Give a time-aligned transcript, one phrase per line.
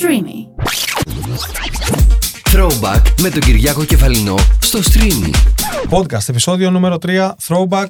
[0.00, 0.64] Streamy.
[2.52, 5.30] Throwback με τον Κυριάκο Κεφαλινό στο Streamy.
[5.90, 7.86] Podcast, επεισόδιο νούμερο 3, Throwback.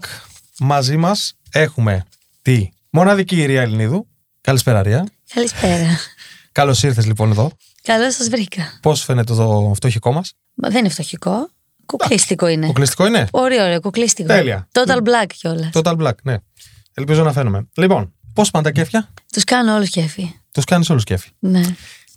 [0.58, 2.04] Μαζί μας έχουμε
[2.42, 4.06] τη μοναδική Ιρία Ελληνίδου.
[4.40, 5.06] Καλησπέρα, Ρία.
[5.34, 5.98] Καλησπέρα.
[6.52, 7.50] Καλώς ήρθες λοιπόν εδώ.
[7.82, 8.78] Καλώς σας βρήκα.
[8.82, 11.50] Πώς φαίνεται το φτωχικό μας, Μα δεν είναι φτωχικό.
[11.86, 12.66] Κουκλίστικο είναι.
[12.66, 13.26] Κουκλιστικό είναι.
[13.30, 14.28] Πολύ ωραίο, κουκλίστικο.
[14.28, 14.68] Τέλεια.
[14.72, 15.70] Total black κιόλας.
[15.72, 16.36] Total black, ναι.
[16.94, 17.68] Ελπίζω να φαίνομαι.
[17.74, 20.34] Λοιπόν, πώς πάνε τα κέφια, Τους κάνω όλους κέφι.
[20.56, 21.28] Τους κάνεις όλους κέφι.
[21.38, 21.60] Ναι.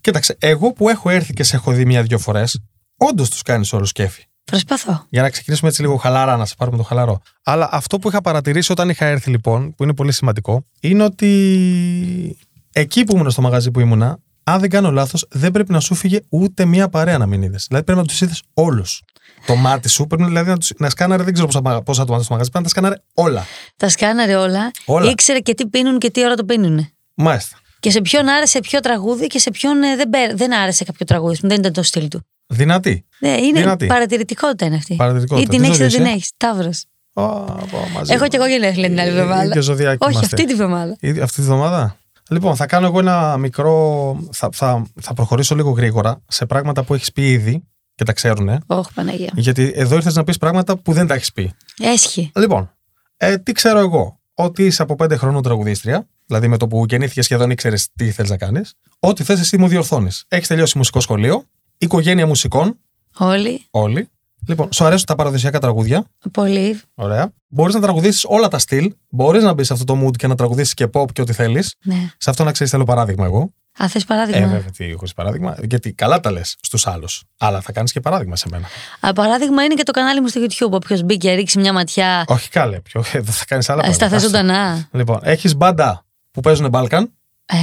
[0.01, 2.61] Κοίταξε, εγώ που έχω έρθει και σε έχω δει μία-δύο φορές,
[2.97, 4.23] όντως τους κάνεις όλους κέφι.
[4.43, 5.05] Προσπαθώ.
[5.09, 7.21] Για να ξεκινήσουμε έτσι λίγο χαλαρά, να σε πάρουμε το χαλαρό.
[7.43, 12.37] Αλλά αυτό που είχα παρατηρήσει όταν είχα έρθει λοιπόν, που είναι πολύ σημαντικό, είναι ότι
[12.71, 15.95] εκεί που ήμουν στο μαγαζί που ήμουνα, αν δεν κάνω λάθος, δεν πρέπει να σου
[15.95, 17.65] φύγε ούτε μία παρέα να μην είδες.
[17.67, 19.01] Δηλαδή πρέπει να τους είδες όλους.
[19.45, 22.33] Το μάτι σου πρέπει δηλαδή να, τους, να σκάναρε, δεν ξέρω πόσα, πόσα άτομα στο
[22.33, 23.45] μαγαζί, πρέπει να τα σκάναρε όλα.
[23.77, 24.71] Τα σκάναρε όλα.
[24.85, 25.09] Όλα.
[25.09, 26.89] Ήξερε και τι πίνουν και τι ώρα το πίνουν.
[27.13, 27.57] Μάλιστα.
[27.79, 31.05] Και σε ποιον άρεσε ποιο τραγούδι και σε ποιον ε, δεν, πέ- δεν άρεσε κάποιο
[31.05, 31.37] τραγούδι.
[31.41, 32.25] Δεν ήταν το στυλ του.
[32.47, 33.05] Δυνατή.
[33.19, 33.85] Ναι, είναι Δυνατή.
[33.85, 34.95] παρατηρητικότητα είναι αυτή.
[34.95, 35.47] Παρατηρητικότητα.
[35.53, 36.31] Ή την Τι έχεις ή δεν ζωδίες, την ε; έχεις.
[36.37, 36.69] Ταύρο.
[37.13, 38.29] Ω, πω, μαζί Έχω μου.
[38.29, 39.43] κι εγώ γενέθλια την άλλη Ε, εβδομάδα.
[39.43, 40.35] ίδιο ζωδιάκι Όχι, είμαστε.
[40.35, 40.97] αυτή τη βδομάδα.
[40.99, 41.97] Ήδη αυτή τη βδομάδα;
[42.29, 44.17] Λοιπόν, θα κάνω εγώ ένα μικρό.
[44.31, 47.63] Θα, θα, θα προχωρήσω λίγο γρήγορα σε πράγματα που έχεις πει ήδη
[47.95, 48.63] και τα ξέρουν.
[48.67, 49.31] Όχι, Παναγία.
[49.35, 51.51] Γιατί εδώ ήρθες να πεις πράγματα που δεν τα έχεις πει.
[51.77, 52.31] Έσχη.
[52.35, 52.71] Λοιπόν,
[53.17, 54.19] ε, τι ξέρω εγώ.
[54.33, 58.31] Ότι είσαι από πέντε χρόνων τραγουδίστρια, δηλαδή με το που γεννήθηκε σχεδόν ήξερες τι θέλεις
[58.31, 58.73] να κάνεις.
[58.99, 60.23] Ό,τι θες, εσύ μου διορθώνεις.
[60.27, 61.43] Έχεις τελειώσει μουσικό σχολείο,
[61.77, 62.77] οικογένεια μουσικών,
[63.17, 63.65] Όλοι.
[63.71, 64.09] όλοι.
[64.47, 66.05] Λοιπόν, σου αρέσουν τα παραδοσιακά τραγούδια.
[66.31, 66.79] Πολύ.
[66.95, 67.31] Ωραία.
[67.47, 68.93] Μπορείς να τραγουδήσεις όλα τα στυλ.
[69.09, 71.75] Μπορείς να μπεις σε αυτό το mood και να τραγουδήσεις και pop και ό,τι θέλεις.
[71.83, 72.09] Ναι.
[72.17, 73.53] Σε αυτό να ξέρεις, θέλω παράδειγμα εγώ.
[73.83, 74.47] Α, θες Ε, παράδειγμα.
[74.47, 75.55] βέβαια, τι χωρίς παράδειγμα.
[75.67, 77.23] Γιατί καλά τα λες στους άλλους.
[77.37, 78.67] Αλλά θα κάνεις και παράδειγμα σε μένα.
[78.99, 80.71] Α, παράδειγμα είναι και το κανάλι μου στο YouTube.
[80.71, 83.01] Όποιος μπει και ρίξει μια ματιά Όχι καλέ, πιο.
[83.11, 84.21] Δεν θα κάνεις άλλα ε, στα πράγματα.
[84.21, 84.87] θες ζωντανά.
[84.91, 86.05] Λοιπόν, έχεις μπάντα
[86.39, 87.11] που παίζουν balkan.
[87.45, 87.55] Ε,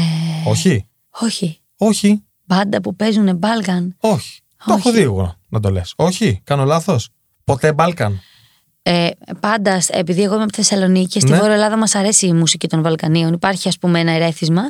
[0.48, 0.86] Όχι.
[1.10, 1.60] όχι.
[1.76, 2.22] Όχι.
[2.44, 3.96] Μπάντα που παίζουν balkan.
[4.00, 4.40] Όχι.
[4.66, 4.88] Το Όχι.
[4.88, 5.92] έχω δει εγώ να το λες.
[5.96, 6.40] Όχι.
[6.44, 7.08] Κάνω λάθος.
[7.44, 8.20] Ποτέ balkan.
[8.82, 9.08] Ε,
[9.40, 11.38] πάντα, επειδή εγώ είμαι από τη Θεσσαλονίκη και στη Ναι.
[11.38, 14.62] Βόρεια Ελλάδα μας αρέσει η μουσική των Βαλκανίων, υπάρχει ας πούμε ένα ερέθισμα.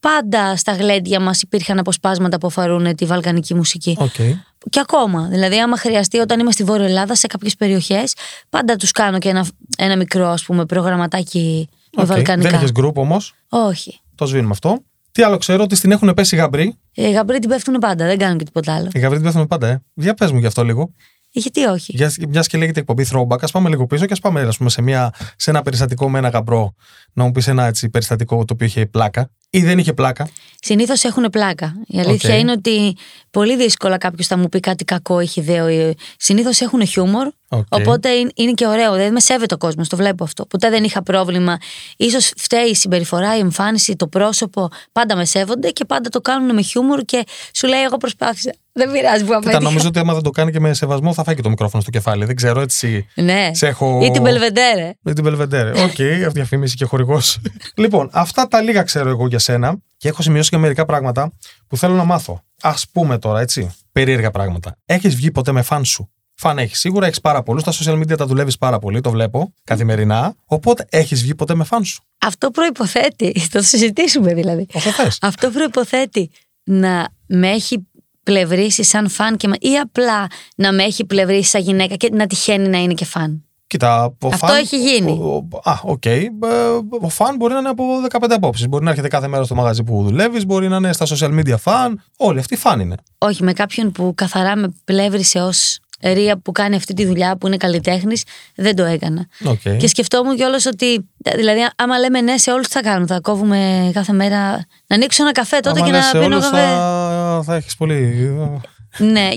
[0.00, 3.96] Πάντα στα γλέντια μας υπήρχαν αποσπάσματα που αφορούν τη βαλκανική μουσική.
[3.98, 4.14] Οκ.
[4.70, 5.28] Και ακόμα.
[5.28, 8.14] Δηλαδή, άμα χρειαστεί, όταν είμαι στη Βόρεια Ελλάδα, σε κάποιες περιοχές,
[8.50, 9.46] πάντα τους κάνω και ένα,
[9.78, 12.08] ένα μικρό ας πούμε, προγραμματάκι με Οκ.
[12.08, 12.48] βαλκανικά.
[12.48, 14.00] Δεν είχες γκρουπ όμως; Όχι.
[14.14, 14.78] Το σβήνουμε αυτό.
[15.12, 16.74] Τι άλλο ξέρω, ότι σ' την έχουν πέσει γαμπροί.
[16.92, 18.88] Οι γαμπροί την πέφτουν πάντα, δεν κάνουν και τίποτα άλλο.
[18.92, 19.82] Οι γαμπροί την πέφτουν πάντα, ε.
[19.94, 20.94] Για πες μου γι' αυτό λίγο.
[21.32, 21.92] Γιατί όχι.
[21.96, 24.70] Για, μιας και λέγεται εκπομπή throwback, ας πάμε λίγο πίσω και ας πάμε ας πούμε,
[24.70, 26.74] σε, μια, σε ένα περιστατικό με ένα γαμπρό.
[27.12, 30.28] Να μου πεις ένα έτσι, περιστατικό το οποίο είχε πλάκα ή δεν είχε πλάκα;
[30.62, 31.74] Συνήθως έχουν πλάκα.
[31.86, 32.40] Η αλήθεια Οκ.
[32.40, 32.96] είναι ότι
[33.30, 35.94] πολύ δύσκολα κάποιος θα μου πει κάτι κακό ή χυδαίο.
[36.16, 37.26] Συνήθως έχουν χιούμορ.
[37.48, 37.66] Οκ.
[37.68, 38.92] Οπότε είναι- είναι και ωραίο.
[38.92, 40.46] Δηλαδή με σέβεται ο κόσμος, το βλέπω αυτό.
[40.46, 41.58] Ποτέ δεν είχα πρόβλημα.
[42.10, 44.68] Ίσως φταίει η συμπεριφορά, η εμφάνιση, το πρόσωπο.
[44.92, 47.24] Πάντα με σέβονται και πάντα το κάνουν με χιούμορ και
[47.54, 48.54] σου λέει: Εγώ προσπάθησα.
[48.72, 49.60] Δεν πειράζει που Κοίτα, απέτυχα.
[49.60, 51.90] νομίζω ότι άμα δεν το κάνει και με σεβασμό θα φάει και το μικρόφωνο στο
[51.90, 52.24] κεφάλι.
[52.24, 53.06] Δεν ξέρω έτσι.
[53.14, 53.50] Ναι.
[53.52, 54.00] Σε έχω...
[54.04, 54.92] Ή την Μπελβεντέρε.
[55.00, 55.70] Με την Μπελβεντέρε.
[55.82, 57.38] Οκ, okay, διαφήμιση και χορηγός.
[57.74, 61.32] λοιπόν, αυτά τα λίγα ξέρω εγώ για σένα και έχω σημειώσει και μερικά πράγματα
[61.66, 62.42] που θέλω να μάθω.
[62.60, 63.74] Α πούμε τώρα, έτσι.
[63.92, 64.76] Περίεργα πράγματα.
[64.84, 67.62] Έχεις βγει ποτέ με φαν σου; Φαν έχεις σίγουρα, έχεις πάρα πολλούς.
[67.62, 70.34] Στα social media τα δουλεύεις πάρα πολύ, το βλέπω καθημερινά.
[70.44, 73.32] Οπότε έχεις βγει ποτέ με φαν σου; Αυτό προποθέτει.
[73.40, 74.66] Θα το συζητήσουμε δηλαδή.
[74.72, 75.18] Όσο θες.
[75.20, 76.30] Αυτό προποθέτει
[76.64, 77.88] να με έχει
[78.22, 82.26] πλευρίσει σαν φαν και, μα- ή απλά να με έχει πλευρίσει σαν γυναίκα και να
[82.26, 85.10] τυχαίνει να είναι και φαν; Κοίτα, ο Αυτό φαν, έχει γίνει.
[85.10, 86.06] ο- ο- α, οκ.
[86.06, 86.20] Ε,
[87.00, 88.68] Ο φαν μπορεί να είναι από 15 απόψεις.
[88.68, 91.54] Μπορεί να έρχεται κάθε μέρα στο μαγαζί που δουλεύεις, μπορεί να είναι στα social media
[91.58, 92.02] φαν.
[92.16, 92.94] Όλοι αυτοί φαν είναι.
[93.18, 97.46] Όχι, με κάποιον που καθαρά με πλεύρισε ως Ρία που κάνει αυτή τη δουλειά που
[97.46, 99.26] είναι καλλιτέχνης, δεν το έκανα.
[99.44, 99.76] Οκ.
[99.78, 101.08] Και σκεφτόμουν κιόλας ότι.
[101.36, 104.38] Δηλαδή, άμα λέμε ναι σε όλους, τι θα κάνουμε; Θα κόβουμε κάθε μέρα.
[104.86, 106.62] Να ανοίξω ένα καφέ τότε Άμα και λες να σε πίνω όλους καφέ.
[106.66, 108.30] Θα, θα έχεις πολύ.
[108.98, 109.30] Ναι.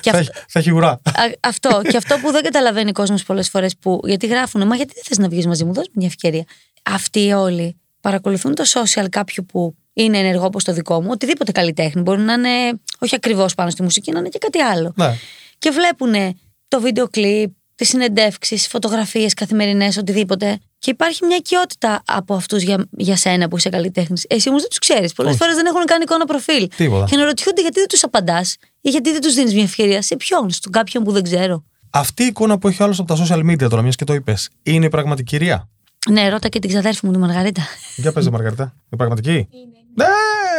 [0.00, 0.90] και θα, αυτό, έχει, θα έχει ουρά.
[0.90, 1.00] Α,
[1.40, 1.82] αυτό.
[1.88, 4.00] και αυτό που δεν καταλαβαίνει ο κόσμος πολλές φορές που.
[4.04, 6.44] Γιατί γράφουν, Μα γιατί δεν θες να βγεις μαζί μου, δώσ' μου μια ευκαιρία.
[6.82, 12.02] Αυτοί όλοι παρακολουθούν το social κάποιου που είναι ενεργό όπως το δικό μου, οτιδήποτε καλλιτέχνη.
[12.02, 14.92] Μπορεί να είναι όχι ακριβώς πάνω στη μουσική, να είναι και κάτι άλλο.
[14.96, 15.14] ναι.
[15.58, 16.38] Και βλέπουν
[16.68, 20.58] το βίντεο κλιπ, τις συνεντεύξεις, φωτογραφίες καθημερινές, οτιδήποτε.
[20.86, 24.24] Και υπάρχει μια οικειότητα από αυτούς για, για σένα που είσαι καλλιτέχνης.
[24.28, 25.12] Εσύ όμως δεν τους ξέρεις.
[25.12, 25.40] Πολλές Όχι.
[25.40, 26.68] φορές δεν έχουν καν εικόνα προφίλ.
[26.76, 27.04] Τίποτα.
[27.04, 30.02] Και αναρωτιούνται γιατί δεν τους απαντάς ή γιατί δεν τους δίνεις μια ευκαιρία.
[30.02, 31.64] Σε ποιον, στον κάποιον που δεν ξέρω.
[31.90, 34.14] Αυτή η εικόνα που έχει ο άλλος από τα social media τώρα, μιας και το
[34.14, 35.68] είπες, είναι η πραγματική Ρία;
[36.10, 37.62] Ναι, ρώτα και την ξαδέρφη μου τη Μαργαρίτα.
[37.96, 38.74] Για πες, Μαργαρίτα.
[38.90, 39.48] Η πραγματική;
[39.94, 40.06] Ναι,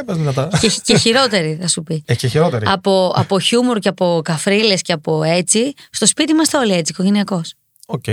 [0.05, 0.49] πες δυνατά.
[0.61, 2.03] και, και χειρότερη, θα σου πει.
[2.05, 2.65] Έχει και χειρότερη.
[2.67, 5.73] από, από χιούμορ και από καφρίλες και από έτσι.
[5.91, 7.53] Στο σπίτι είμαστε όλοι έτσι, οικογενειακώς.
[7.85, 8.05] Οκ.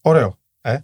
[0.00, 0.38] Ωραίο.
[0.60, 0.76] Ε,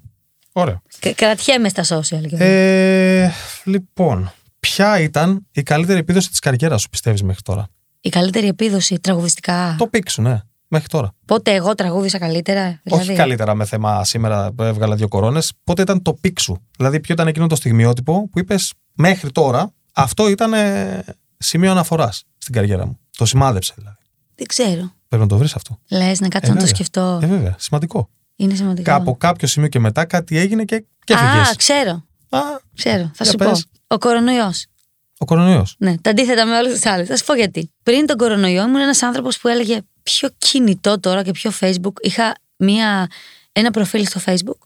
[0.56, 0.82] ωραίο.
[1.14, 2.26] Κρατιέμαι στα social.
[2.28, 3.30] και- Ε,
[3.64, 7.66] λοιπόν, Ποια ήταν η καλύτερη επίδοση της καριέρας σου, πιστεύεις μέχρι τώρα;
[8.00, 9.74] Η καλύτερη επίδοση τραγουδιστικά.
[9.78, 11.14] Το πίξου, ναι, μέχρι τώρα.
[11.24, 12.80] Πότε εγώ τραγούδισα καλύτερα.
[12.82, 15.52] Δηλαδή; Όχι καλύτερα με θέμα σήμερα που έβγαλα δύο κορώνες.
[15.64, 16.56] Πότε ήταν το πίξου.
[16.76, 21.04] Δηλαδή, ποιο ήταν εκείνο το στιγμιότυπο που είπες μέχρι τώρα αυτό ήταν ε,
[21.38, 22.98] σημείο αναφοράς στην καριέρα μου.
[23.16, 23.96] Το σημάδεψε δηλαδή.
[24.34, 24.92] Δεν ξέρω.
[25.08, 25.78] Πρέπει να το βρεις αυτό.
[25.90, 26.74] Λες να κάτσω Ε, να το βέβαια.
[26.74, 27.18] σκεφτώ.
[27.22, 28.08] Ε, βέβαια, σημαντικό.
[28.36, 28.94] Είναι σημαντικό.
[28.94, 31.54] Από κάποιο σημείο και μετά κάτι έγινε και, και Α, έφυγε.
[31.56, 32.04] ξέρω.
[32.74, 33.10] Ξέρω.
[33.14, 33.48] Θα Για σου πες.
[33.48, 33.94] πω.
[33.94, 34.66] Ο κορονοϊός.
[35.18, 35.74] Ο κορονοϊός.
[35.78, 37.08] Ναι, τα αντίθετα με όλες τις άλλες.
[37.08, 37.70] Θα σου πω γιατί.
[37.82, 41.92] Πριν τον κορονοϊό ήμουν ένας άνθρωπος που έλεγε ποιο κινητό τώρα και ποιο Facebook.
[42.00, 43.06] Είχα μία,
[43.52, 44.58] ένα προφίλ στο Facebook.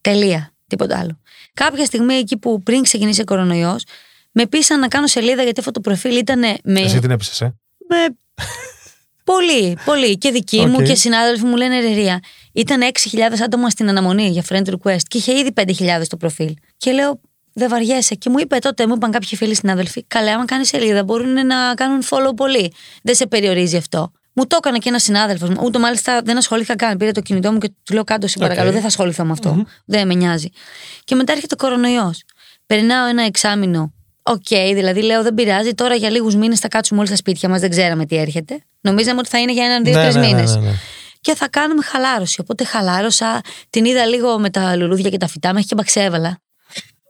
[0.00, 0.52] Τελεία.
[0.66, 1.20] Τίποτα άλλο.
[1.54, 3.84] Κάποια στιγμή εκεί που πριν ξεκινήσει ο κορονοϊός,
[4.32, 6.80] με πείσαν να κάνω σελίδα γιατί αυτό το προφίλ ήταν με.
[6.80, 7.48] Εσύ την έπεισε, ε;
[7.88, 7.96] με...
[9.32, 10.18] πολύ, πολύ.
[10.18, 10.84] Και δικοί μου Οκ.
[10.84, 12.20] και συνάδελφοι μου λένε ρε Ρία,
[12.58, 15.66] Ήταν 6.000 άτομα στην αναμονή για friend request και είχε ήδη 5.000
[16.08, 16.54] το προφίλ.
[16.76, 17.20] Και λέω,
[17.52, 18.14] δεν βαριέσαι.
[18.14, 21.74] Και μου είπε τότε, μου είπαν κάποιοι φίλοι συνάδελφοι, καλέ, άμα κάνεις σελίδα, μπορούν να
[21.74, 22.72] κάνουν follow πολλοί.
[23.02, 24.12] Δεν σε περιορίζει αυτό.
[24.32, 25.56] Μου το έκανε και ένας συνάδελφος μου.
[25.62, 26.96] Ούτε μάλιστα δεν ασχολήθηκα καν.
[26.96, 28.72] Πήρε το κινητό μου και του λέω κάν' το, σε παρακαλώ, Οκ.
[28.72, 29.64] δεν θα ασχοληθώ με αυτό.
[29.84, 30.48] Δεν με νοιάζει.
[31.04, 32.22] Και μετά έρχεται ο κορονοϊός.
[32.66, 33.92] Περνάω ένα εξάμεινο.
[34.22, 35.74] Οκ, δηλαδή λέω δεν πειράζει.
[35.74, 37.60] Τώρα για λίγους μήνες θα κάτσουμε όλοι στα σπίτια μας.
[37.60, 38.58] Δεν ξέραμε τι έρχεται.
[38.80, 40.58] Νομίζαμε ότι θα είναι για έναν, δύο, Ναι, τρεις ναι, ναι, μήνες.
[41.28, 41.38] Ναι, ναι.
[41.38, 42.40] Και θα κάνουμε χαλάρωση.
[42.40, 43.40] Οπότε χαλάρωσα.
[43.70, 45.52] Την είδα λίγο με τα λουλούδια και τα φυτά.
[45.52, 46.38] Μέχρι και μπαξέ έβαλα.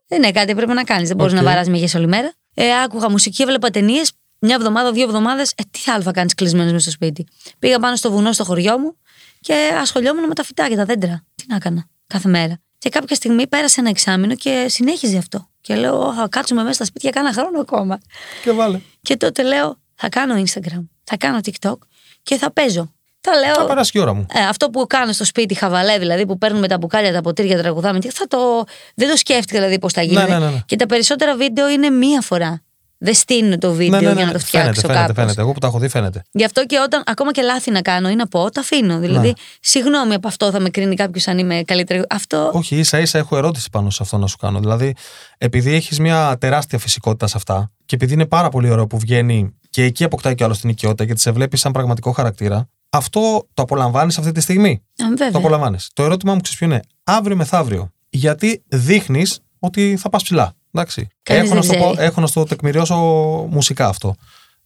[0.09, 1.09] Ε ναι, κάτι, πρέπει να κάνεις.
[1.09, 1.38] Δεν μπορείς Οκ.
[1.38, 2.32] να βαράς μύγες όλη μέρα.
[2.55, 4.12] Ε, άκουγα μουσική, έβλεπα ταινίες.
[4.41, 5.50] Μια εβδομάδα, δύο εβδομάδες.
[5.56, 7.26] Ε, τι άλλο θα κάνεις κλεισμένος με στο σπίτι.
[7.59, 8.97] Πήγα πάνω στο βουνό στο χωριό μου
[9.41, 11.25] και ασχολιόμουν με τα φυτά και τα δέντρα.
[11.35, 12.61] Τι να έκανα κάθε μέρα.
[12.79, 15.50] Και κάποια στιγμή πέρασε ένα εξάμηνο και συνέχιζε αυτό.
[15.61, 17.99] Και λέω, «Ω, θα κάτσουμε μέσα στα σπίτια κάνα χρόνο ακόμα.
[18.43, 18.81] Και βάλε.
[19.00, 21.76] Και τότε λέω, θα κάνω Instagram, θα κάνω TikTok
[22.23, 22.93] και θα παίζω.
[23.33, 23.55] Θα λέω.
[23.55, 24.27] Θα περάσει και η ώρα μου.
[24.33, 27.99] Ε, αυτό που κάνω στο σπίτι, χαβαλέ, δηλαδή που παίρνουμε τα μπουκάλια, τα ποτήρια, τραγουδάμε.
[27.99, 28.39] και Θα το...
[28.95, 30.17] Δεν το σκέφτηκα δηλαδή πώς θα γίνει.
[30.17, 30.59] Ναι, ναι, ναι, ναι.
[30.67, 32.63] Και τα περισσότερα βίντεο είναι μία φορά.
[33.01, 35.17] Δεν στείνω το βίντεο για να το φτιάξω Ναι, Φαίνεται, φαίνεται, κάπως.
[35.17, 35.41] φαίνεται.
[35.41, 36.23] Εγώ που τα έχω δει, φαίνεται.
[36.33, 38.99] Γι' αυτό και όταν ακόμα και λάθη να κάνω ή να πω, τα αφήνω.
[38.99, 39.33] Δηλαδή, Ναι.
[39.61, 42.03] συγγνώμη από αυτό θα με κρίνει κάποιος αν είμαι καλύτερη.
[42.11, 42.51] Αυτό.
[42.55, 44.59] Όχι, ίσα ίσα έχω ερώτηση πάνω σε αυτό να σου κάνω.
[44.59, 44.95] Δηλαδή,
[45.39, 49.55] επειδή έχεις μια τεράστια φυσικότητα σε αυτά και επειδή είναι πάρα πολύ ωραίο που βγαίνει
[49.71, 53.62] και εκεί αποκτάει κι άλλο την οικειότητα γιατί σε βλέπεις σαν πραγματικό χαρακτήρα, αυτό το
[53.62, 55.31] απολαμβάνεις αυτή τη στιγμή; Α, βέβαια.
[55.31, 55.90] Το απολαμβάνεις.
[55.93, 56.81] Το ερώτημά μου ξέρεις ποιο είναι.
[57.05, 57.90] Αύριο μεθαύριο.
[58.08, 60.52] Γιατί δείχνεις ότι θα πας ψηλά.
[60.73, 61.08] Εντάξει.
[61.23, 62.06] Κανείς έχω, δεν να στο πω, ξέρει.
[62.06, 62.96] έχω να στο τεκμηριώσω
[63.50, 64.14] μουσικά αυτό.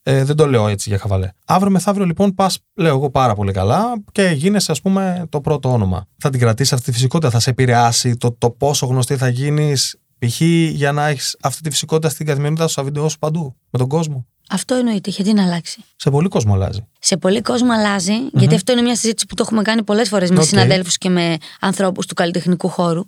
[0.02, 1.28] Ε, δεν το λέω έτσι για χαβαλέ.
[1.46, 5.72] Αύριο μεθαύριο λοιπόν πας, λέω εγώ πάρα πολύ καλά και γίνεσαι, ας πούμε, το πρώτο
[5.72, 6.06] όνομα.
[6.18, 9.98] Θα την κρατήσεις αυτή τη φυσικότητα, θα σε επηρεάσει το, το πόσο γνωστή θα γίνεις,
[10.18, 10.40] π.χ.
[10.70, 13.88] για να έχεις αυτή τη φυσικότητα στην καθημερινότητα σου, στα βίντεο σου παντού, με τον
[13.88, 14.26] κόσμο.
[14.52, 15.10] Αυτό εννοείται.
[15.10, 15.84] Γιατί να αλλάξει.
[15.96, 16.86] Σε πολύ κόσμο αλλάζει.
[16.98, 20.30] σε πολύ κόσμο αλλάζει, γιατί αυτό είναι μια συζήτηση που το έχουμε κάνει πολλές φορές
[20.30, 20.44] με Οκ.
[20.44, 23.04] συναδέλφους και με ανθρώπους του καλλιτεχνικού χώρου.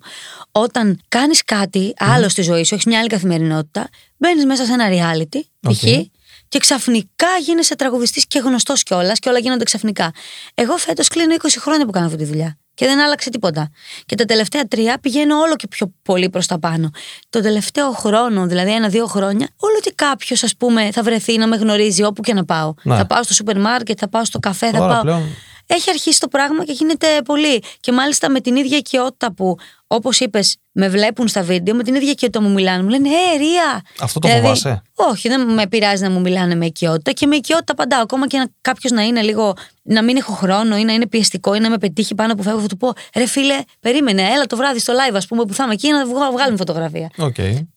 [0.53, 4.89] Όταν κάνεις κάτι άλλο στη ζωή σου, έχεις μια άλλη καθημερινότητα, μπαίνεις μέσα σε ένα
[4.89, 5.83] reality, π.χ.
[5.83, 6.07] Οκ.
[6.49, 10.13] Και ξαφνικά γίνεσαι τραγουδιστής και γνωστός κιόλας και όλα γίνονται ξαφνικά.
[10.55, 12.59] Εγώ φέτος κλείνω 20 χρόνια που κάνω αυτή τη δουλειά.
[12.75, 13.71] Και δεν άλλαξε τίποτα.
[14.07, 16.91] Και τα τελευταία τρία πηγαίνω όλο και πιο πολύ προς τα πάνω.
[17.31, 21.57] Το τελευταίο χρόνο, δηλαδή ένα-δύο χρόνια, όλο ότι κάποιος, ας πούμε, θα βρεθεί να με
[21.57, 22.75] γνωρίζει όπου και να πάω.
[22.83, 22.97] Ναι.
[22.97, 25.03] Θα πάω στο σούπερ μάρκετ, θα πάω στο καφέ, θα Τώρα πάω.
[25.03, 25.23] πλέον.
[25.67, 27.63] Έχει αρχίσει το πράγμα και γίνεται πολύ.
[27.81, 29.57] Και μάλιστα με την ίδια οικειότητα που,
[29.87, 32.83] όπως είπες, με βλέπουν στα βίντεο, με την ίδια οικειότητα μου μιλάνε.
[32.83, 33.83] Μου λένε, Ε, Ρία.
[34.01, 37.75] Αυτό το φοβάσαι; Όχι, δεν με πειράζει να μου μιλάνε με οικειότητα και με οικειότητα
[37.75, 37.99] απαντάω.
[38.01, 39.55] Ακόμα και κάποιος να είναι λίγο.
[39.83, 42.61] να μην έχω χρόνο ή να είναι πιεστικό ή να με πετύχει πάνω που φεύγω,
[42.61, 45.65] θα του πω, Ρε φίλε, περίμενε, έλα το βράδυ στο live, ας πούμε, που θα
[45.65, 47.11] είμαι εκεί να βγα- βγάλουμε φωτογραφία.
[47.17, 47.35] Οκ.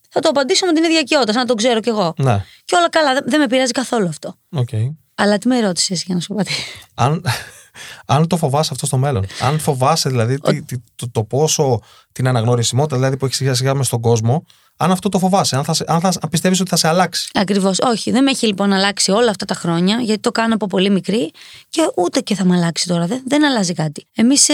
[0.09, 2.13] Θα του απαντήσω με την ίδια οικειότητα, σαν να τον ξέρω κι εγώ.
[2.17, 2.43] Ναι.
[2.65, 4.35] Και όλα καλά, δεν, δεν με πειράζει καθόλου αυτό.
[4.49, 4.69] Οκ.
[5.15, 6.51] Αλλά τι με ρώτησες για να σου πω τι.
[6.95, 7.23] αν,
[8.05, 9.25] αν το φοβάσαι αυτό στο μέλλον.
[9.41, 11.79] Αν φοβάσαι δηλαδή τι- τι- το, το πόσο
[12.11, 14.45] την αναγνωρισιμότητα δηλαδή που έχεις σιγά σιγά μες στον κόσμο,
[14.79, 17.29] αν αυτό το φοβάσαι, αν, θα, σε- αν, θα, αν πιστεύεις ότι θα σε αλλάξει.
[17.33, 17.79] Ακριβώς.
[17.79, 20.89] Όχι, δεν με έχει λοιπόν αλλάξει όλα αυτά τα χρόνια, γιατί το κάνω από πολύ
[20.89, 21.31] μικρή
[21.69, 23.05] και ούτε και θα με αλλάξει τώρα.
[23.05, 24.05] Δεν, δεν αλλάζει κάτι.
[24.15, 24.47] Εμείς,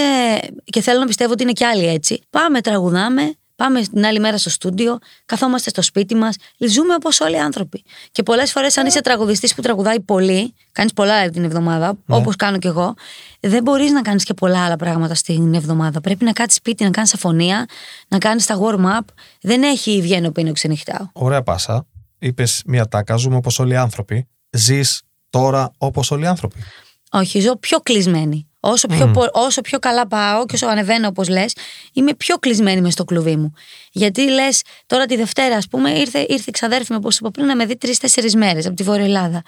[0.64, 4.38] και θέλω να πιστεύω ότι είναι κι άλλοι έτσι, πάμε, τραγουδάμε, πάμε την άλλη μέρα
[4.38, 7.84] στο στούντιο, καθόμαστε στο σπίτι μας, ζούμε όπως όλοι οι άνθρωποι.
[8.12, 12.16] Και πολλές φορές, αν είσαι τραγουδιστής που τραγουδάει πολύ, κάνεις πολλά την εβδομάδα, Ναι.
[12.16, 12.94] όπως κάνω κι εγώ,
[13.40, 16.02] δεν μπορείς να κάνεις και πολλά άλλα πράγματα στην εβδομάδα.
[16.02, 17.66] Πρέπει να κάτσεις σπίτι, να κάνεις αφωνία,
[18.08, 19.06] να κάνεις τα warm-up.
[19.42, 21.08] Δεν έχει βγαίνω πίνω ξενυχτάω.
[21.14, 21.86] Ωραία πάσα.
[22.20, 24.28] Είπες μία τάκα, ζούμε όπως όλοι οι άνθρωποι.
[24.50, 26.64] Ζεις τώρα όπως όλοι οι άνθρωποι.
[27.12, 28.48] Όχι, ζω πιο κλεισμένη.
[28.66, 31.56] Όσο πιο, πο- όσο πιο καλά πάω και όσο ανεβαίνω, όπως λες,
[31.94, 33.54] είμαι πιο κλεισμένη μες στο κλουβί μου.
[33.92, 37.46] Γιατί λες, τώρα τη Δευτέρα, ας πούμε, ήρθε, ήρθε η ξαδέρφη μου, όπως είπα πριν,
[37.46, 39.42] να με δει τρει-τέσσερι μέρες από τη Βόρεια Ελλάδα.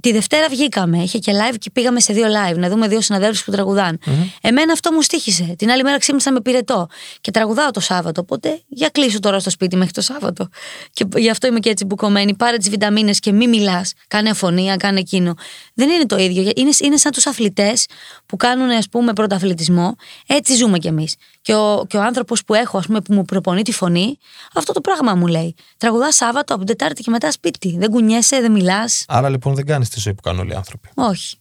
[0.00, 3.44] Τη Δευτέρα βγήκαμε, είχε και live και πήγαμε σε δύο live να δούμε δύο συναδέλφους
[3.44, 3.98] που τραγουδαν
[4.40, 5.54] Εμένα αυτό μου στήχησε.
[5.58, 6.86] Την άλλη μέρα ξύπνησα με πυρετό
[7.20, 8.20] και τραγουδάω το Σάββατο.
[8.20, 10.48] Οπότε για κλείσω τώρα στο σπίτι μέχρι το Σάββατο.
[10.92, 12.34] Και γι' αυτό είμαι και έτσι μπουκωμένη.
[12.34, 13.92] Πάρε τις βιταμίνες και μη μιλάς.
[14.08, 15.34] Κάνε αφωνία, κάνε εκείνο.
[15.74, 16.50] Δεν είναι το ίδιο.
[16.56, 17.86] Είναι, είναι σαν τους αθλητές
[18.26, 19.96] που κάνουν, ας πούμε, πρωταθλητισμό.
[20.26, 21.14] Έτσι ζούμε κι εμείς.
[21.42, 24.16] Και ο, και ο άνθρωπος που έχω, ας πούμε, που μου προπονεί τη φωνή,
[24.54, 25.54] αυτό το πράγμα μου λέει.
[25.76, 27.76] Τραγουδάς Σάββατο από την Τετάρτη και μετά σπίτι.
[27.78, 29.04] Δεν κουνιέσαι, δεν μιλάς.
[29.08, 30.88] Άρα λοιπόν δεν κάνεις τη ζωή που κάνουν όλοι οι άνθρωποι.
[30.94, 31.36] Όχι.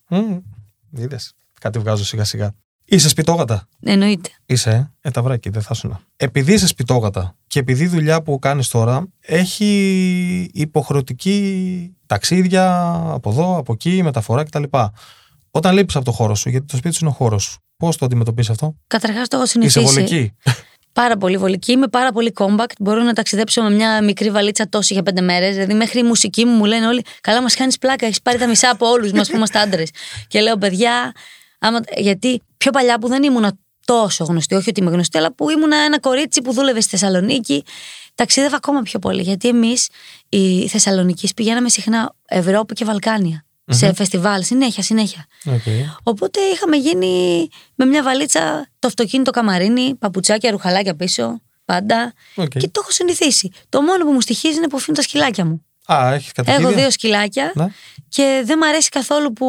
[0.91, 1.33] Είδες.
[1.59, 2.55] Κάτι βγάζω σιγά σιγά.
[2.85, 3.67] Είσαι σπιτόγατα.
[3.83, 4.29] Εννοείται.
[4.45, 8.21] Είσαι, ε, ε τα βράκι, δεν θα σου Επειδή είσαι σπιτόγατα και επειδή η δουλειά
[8.21, 14.63] που κάνεις τώρα έχει υποχρεωτική ταξίδια από εδώ, από εκεί, μεταφορά κτλ.
[15.51, 17.97] Όταν λείπεις από το χώρο σου, γιατί το σπίτι σου είναι ο χώρος σου, πώς
[17.97, 19.79] το αντιμετωπίζεις αυτό; Καταρχάς το έχω συνηθίσει.
[19.79, 20.35] Είσαι βολική.
[20.93, 21.71] Πάρα πολύ βολική.
[21.71, 22.71] Είμαι πάρα πολύ compact.
[22.79, 25.53] Μπορώ να ταξιδέψω με μια μικρή βαλίτσα τόση για πέντε μέρες.
[25.53, 28.05] Δηλαδή, μέχρι η μουσική μου μου λένε όλοι: Καλά, μας κάνεις πλάκα.
[28.05, 29.89] Έχεις πάρει τα μισά από όλους μας που είμαστε άντρες.
[30.27, 31.11] και λέω: Παιδιά,
[31.59, 31.79] άμα...
[31.97, 35.71] γιατί πιο παλιά που δεν ήμουν τόσο γνωστή, όχι ότι είμαι γνωστή, αλλά που ήμουν
[35.71, 37.63] ένα κορίτσι που δούλευε στη Θεσσαλονίκη,
[38.15, 39.21] ταξίδευα ακόμα πιο πολύ.
[39.21, 39.89] Γιατί εμείς
[40.29, 42.85] οι Θεσσαλονίκη πηγαίναμε συχνά Ευρώπη και
[43.65, 45.25] βαλκανια σε φεστιβάλ, συνέχεια, συνέχεια.
[45.45, 45.99] Okay.
[46.03, 52.13] Οπότε είχαμε γίνει με μια βαλίτσα το αυτοκίνητο καμαρίνι, παπουτσάκια, ρουχαλάκια πίσω, πάντα.
[52.35, 52.47] Okay.
[52.47, 53.51] Και το έχω συνηθίσει.
[53.69, 55.65] Το μόνο που μου στοιχίζει είναι που αφήνω τα σκυλάκια μου.
[55.85, 57.67] Α, έχεις Έχω δύο σκυλάκια ναι.
[58.09, 59.47] και δεν μου αρέσει καθόλου που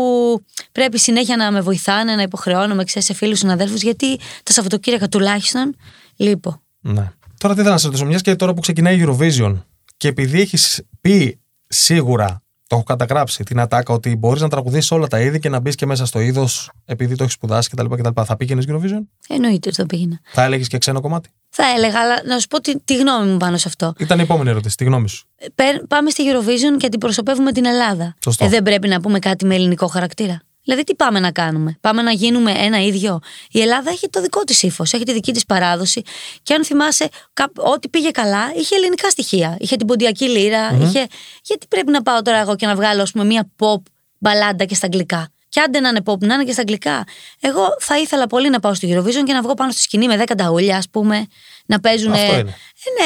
[0.72, 5.76] πρέπει συνέχεια να με βοηθάνε, να υποχρεώνομαι ξέρεις, σε φίλους συναδέλφους, γιατί τα Σαββατοκύριακα τουλάχιστον
[6.16, 6.62] λείπω.
[6.80, 7.12] Ναι.
[7.38, 9.62] Τώρα τι ήθελα να σε ρωτήσω, μιας και τώρα που ξεκινάει η Eurovision
[9.96, 11.38] και επειδή έχεις πει
[11.68, 12.42] σίγουρα
[12.72, 15.74] το έχω καταγράψει την ατάκα ότι μπορείς να τραγουδήσεις όλα τα είδη και να μπεις
[15.74, 17.84] και μέσα στο είδος επειδή το έχεις σπουδάσει κτλ.
[18.24, 20.20] Θα πήγαινες Eurovision; Εννοείται ότι θα πήγαινα.
[20.24, 23.36] Θα έλεγες και ξένο κομμάτι; Θα έλεγα, αλλά να σου πω τη, τη γνώμη μου
[23.36, 23.92] πάνω σε αυτό.
[23.98, 25.26] Ήταν η επόμενη ερώτηση, τη γνώμη σου.
[25.36, 28.14] Ε, πάμε στη Eurovision και αντιπροσωπεύουμε την Ελλάδα.
[28.24, 28.44] Σωστό.
[28.44, 30.42] Ε, δεν πρέπει να πούμε κάτι με ελληνικό χαρακτήρα.
[30.64, 34.40] Δηλαδή, τι πάμε να κάνουμε; Πάμε να γίνουμε ένα ίδιο; Η Ελλάδα έχει το δικό
[34.44, 36.02] της ύφος, έχει τη δική της παράδοση.
[36.42, 37.08] Και αν θυμάσαι,
[37.56, 39.56] ό,τι πήγε καλά, είχε ελληνικά στοιχεία.
[39.58, 41.06] Είχε την ποντιακή είχε...
[41.42, 43.82] Γιατί πρέπει να πάω τώρα εγώ και να βγάλω, ας πούμε, μία pop
[44.18, 47.04] μπαλάντα και στα αγγλικά; Και άντε να είναι pop, να είναι και στα αγγλικά.
[47.40, 50.24] Εγώ θα ήθελα πολύ να πάω στο Eurovision και να βγω πάνω στη σκηνή με
[50.26, 51.26] 10 ταούλια, ας πούμε,
[51.66, 52.12] να παίζουν.
[52.12, 52.56] Αυτό είναι.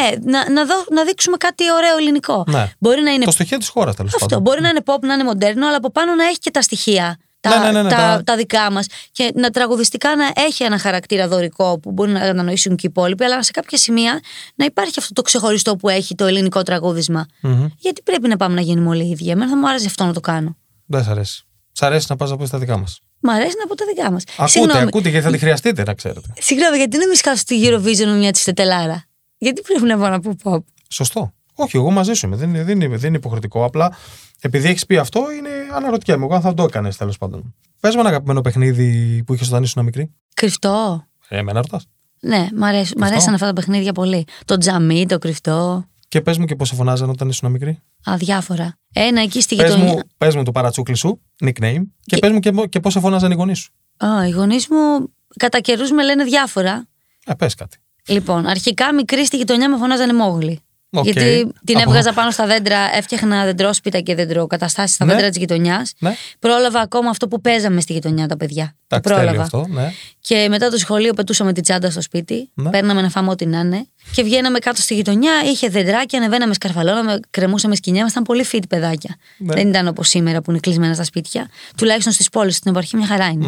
[0.00, 2.44] Ε, ναι, να, να, δω, να δείξουμε κάτι ωραίο ελληνικό.
[2.46, 2.72] Ναι.
[2.78, 3.24] Μπορεί να είναι...
[3.24, 4.26] Το στοιχείο της χώρας, τέλος πάντων.
[4.26, 4.40] Αυτό.
[4.40, 7.18] Μπορεί να είναι pop, να είναι μοντέρνο, αλλά από πάνω να έχει και τα στοιχεία
[7.50, 8.22] τα, ναι, ναι, ναι, τα, τα...
[8.24, 8.86] τα δικά μας.
[9.12, 13.24] Και να τραγουδιστικά να έχει ένα χαρακτήρα δωρικό που μπορεί να ανανοήσουν και οι υπόλοιποι,
[13.24, 14.20] αλλά σε κάποια σημεία
[14.54, 17.26] να υπάρχει αυτό το ξεχωριστό που έχει το ελληνικό τραγούδισμα.
[17.42, 17.66] Mm-hmm.
[17.78, 20.12] Γιατί πρέπει να πάμε να γίνουμε όλοι οι ίδιοι; Εμένα θα μου άρεσε αυτό να
[20.12, 20.56] το κάνω.
[20.86, 21.44] Δεν σ' αρέσει.
[21.72, 23.00] Σ' αρέσει να πας να πεις τα δικά μας.
[23.20, 24.22] Μ' αρέσει να πω τα δικά μας.
[24.32, 24.82] Ακούτε, Συγγνώμη.
[24.82, 26.28] ακούτε γιατί θα τη χρειαστείτε, να ξέρετε.
[26.38, 29.04] Συγγνώμη, γιατί δεν με σκάσω στη Eurovision με μια τσιτετελάρα.
[29.38, 31.32] Γιατί πρέπει να πάω να πω pop; Σωστό.
[31.56, 32.36] Όχι, εγώ μαζί σου είμαι.
[32.36, 33.64] Δεν, δεν, είναι, δεν είναι υποχρεωτικό.
[33.64, 33.96] Απλά
[34.40, 36.24] επειδή έχεις πει αυτό, είναι αναρωτιέμαι.
[36.24, 37.54] Εγώ αν θα το έκανες τέλος πάντων.
[37.80, 40.14] Πες μου ένα αγαπημένο παιχνίδι που είχες όταν ήσουν μικρή.
[40.34, 41.04] Κρυφτό.
[41.28, 41.86] Ε, εμένα ρωτάς.
[42.20, 44.24] Ναι, μ' αρέσουν, μ αρέσαν αυτά τα παιχνίδια πολύ.
[44.44, 45.84] Το τζαμί, το κρυφτό.
[46.08, 47.82] Και πες μου και πώ σε φωνάζαν όταν ήσουν μικρή.
[48.04, 48.78] Αδιάφορα.
[48.92, 49.92] Ένα εκεί στη πες γειτονιά.
[49.92, 52.18] Μου, πες μου το παρατσούκλι σου, nickname, και, και...
[52.18, 53.72] πες μου και, και πώ σε φωνάζαν οι γονείς σου.
[53.96, 56.88] Α, οι γονείς μου κατά καιρούς με λένε διάφορα.
[57.26, 57.76] Ε, πες κάτι.
[58.06, 60.60] Λοιπόν, αρχικά μικρή στη γειτονιά με φωνάζανε Μόγλη.
[60.90, 61.02] Okay.
[61.02, 65.12] Γιατί την Από- έβγαζα πάνω στα δέντρα, έφτιαχνα δεντρόσπιτα και δεντροκαταστάσεις στα Ναι.
[65.12, 65.92] δέντρα της γειτονιάς.
[65.98, 66.14] Ναι.
[66.38, 68.74] Πρόλαβα ακόμα αυτό που παίζαμε στη γειτονιά τα παιδιά.
[68.86, 69.42] Το Εντάξει, τέλειο πρόλαβα.
[69.42, 69.92] αυτό, ναι.
[70.20, 72.50] Και μετά το σχολείο πετούσαμε τη τσάντα στο σπίτι.
[72.54, 72.70] Ναι.
[72.70, 73.86] Παίρναμε να φάμε ό,τι να είναι.
[74.12, 78.00] Και βγαίναμε κάτω στη γειτονιά, είχε δεντράκια, ανεβαίναμε, σκαρφαλώναμε, κρεμούσαμε σκηνιά.
[78.00, 79.16] Ήμασταν πολύ fit παιδάκια.
[79.38, 79.54] Ναι.
[79.54, 81.48] Δεν ήταν όπως σήμερα που είναι κλεισμένα στα σπίτια.
[81.76, 83.46] Τουλάχιστον στις πόλεις, στην επαρχή μια χαρά είναι.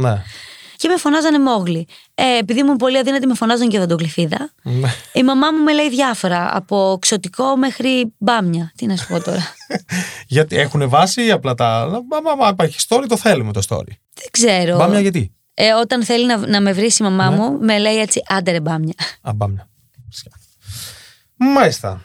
[0.79, 0.89] Ναι.
[0.89, 1.87] Και με φωνάζανε Μόγλι.
[2.15, 4.51] Ε, επειδή ήμουν πολύ αδύνατη, με φωνάζαν και δοντοκλυφίδα.
[4.63, 4.89] ναι.
[5.13, 6.57] Η μαμά μου με λέει διάφορα.
[6.57, 8.73] Από ξωτικό μέχρι μπάμια.
[8.77, 9.43] Τι να σου πω τώρα.
[10.27, 11.89] Γιατί έχουν βάση ή απλά τα.
[12.11, 13.89] Μα, μα, μα, υπάρχει story, το θέλουμε το story.
[14.15, 14.77] Δεν ξέρω.
[14.77, 17.37] Μπάμια γιατί; Ε, όταν θέλει να, να με βρει η μαμά Ναι.
[17.37, 18.95] μου, με λέει έτσι άντε ρε μπάμια.
[19.23, 19.69] Α, μπάμια.
[20.11, 20.31] Φυσικά.
[21.37, 22.03] Μάλιστα.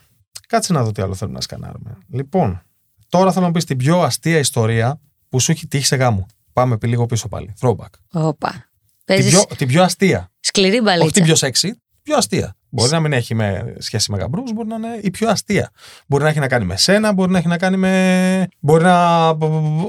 [0.48, 1.98] Κάτσε να δω τι άλλο θέλουμε να σκανάρουμε.
[2.12, 2.62] Λοιπόν,
[3.10, 5.00] τώρα θέλω να πεις την πιο αστεία ιστορία
[5.30, 6.26] που σου έχει τύχει σε γάμο.
[6.54, 7.54] Πάμε επί λίγο πίσω πάλι.
[7.62, 7.90] Throwback.
[8.12, 8.50] Όπα.
[8.50, 10.32] Την Παίζεις πιο, την πιο αστεία.
[10.40, 11.24] σκληρή Όχι την μπαλίτσα.
[11.24, 11.70] πιο σεξy,
[12.04, 12.56] πιο αστεία.
[12.70, 15.72] Μπορεί να μην έχει με σχέση με γαμπρούς, μπορεί να είναι η πιο αστεία.
[16.08, 18.48] Μπορεί να έχει να κάνει με σένα, μπορεί να έχει να κάνει με.
[18.60, 19.28] Μπορεί να.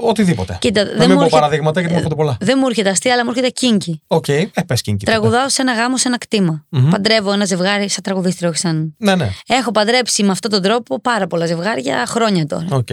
[0.01, 0.57] οτιδήποτε.
[0.61, 2.37] Κοίτα, να δεν μην μου πω έρχεται- παραδείγματα γιατί μου έρχονται πολλά.
[2.39, 4.01] Δεν μου έρχεται αστεία, αλλά μου έρχεται kinky.
[4.07, 5.05] OK, ε, πες kinky.
[5.05, 5.17] τότε.
[5.17, 6.65] Τραγουδάω σε ένα γάμο, σε ένα κτήμα.
[6.69, 6.89] Μμμ.
[6.89, 8.95] Παντρεύω ένα ζευγάρι σαν τραγουδίστρια, όχι σαν.
[8.97, 9.29] Ναι, ναι.
[9.47, 12.67] Έχω παντρέψει με αυτόν τον τρόπο πάρα πολλά ζευγάρια χρόνια τώρα.
[12.71, 12.87] Οκ.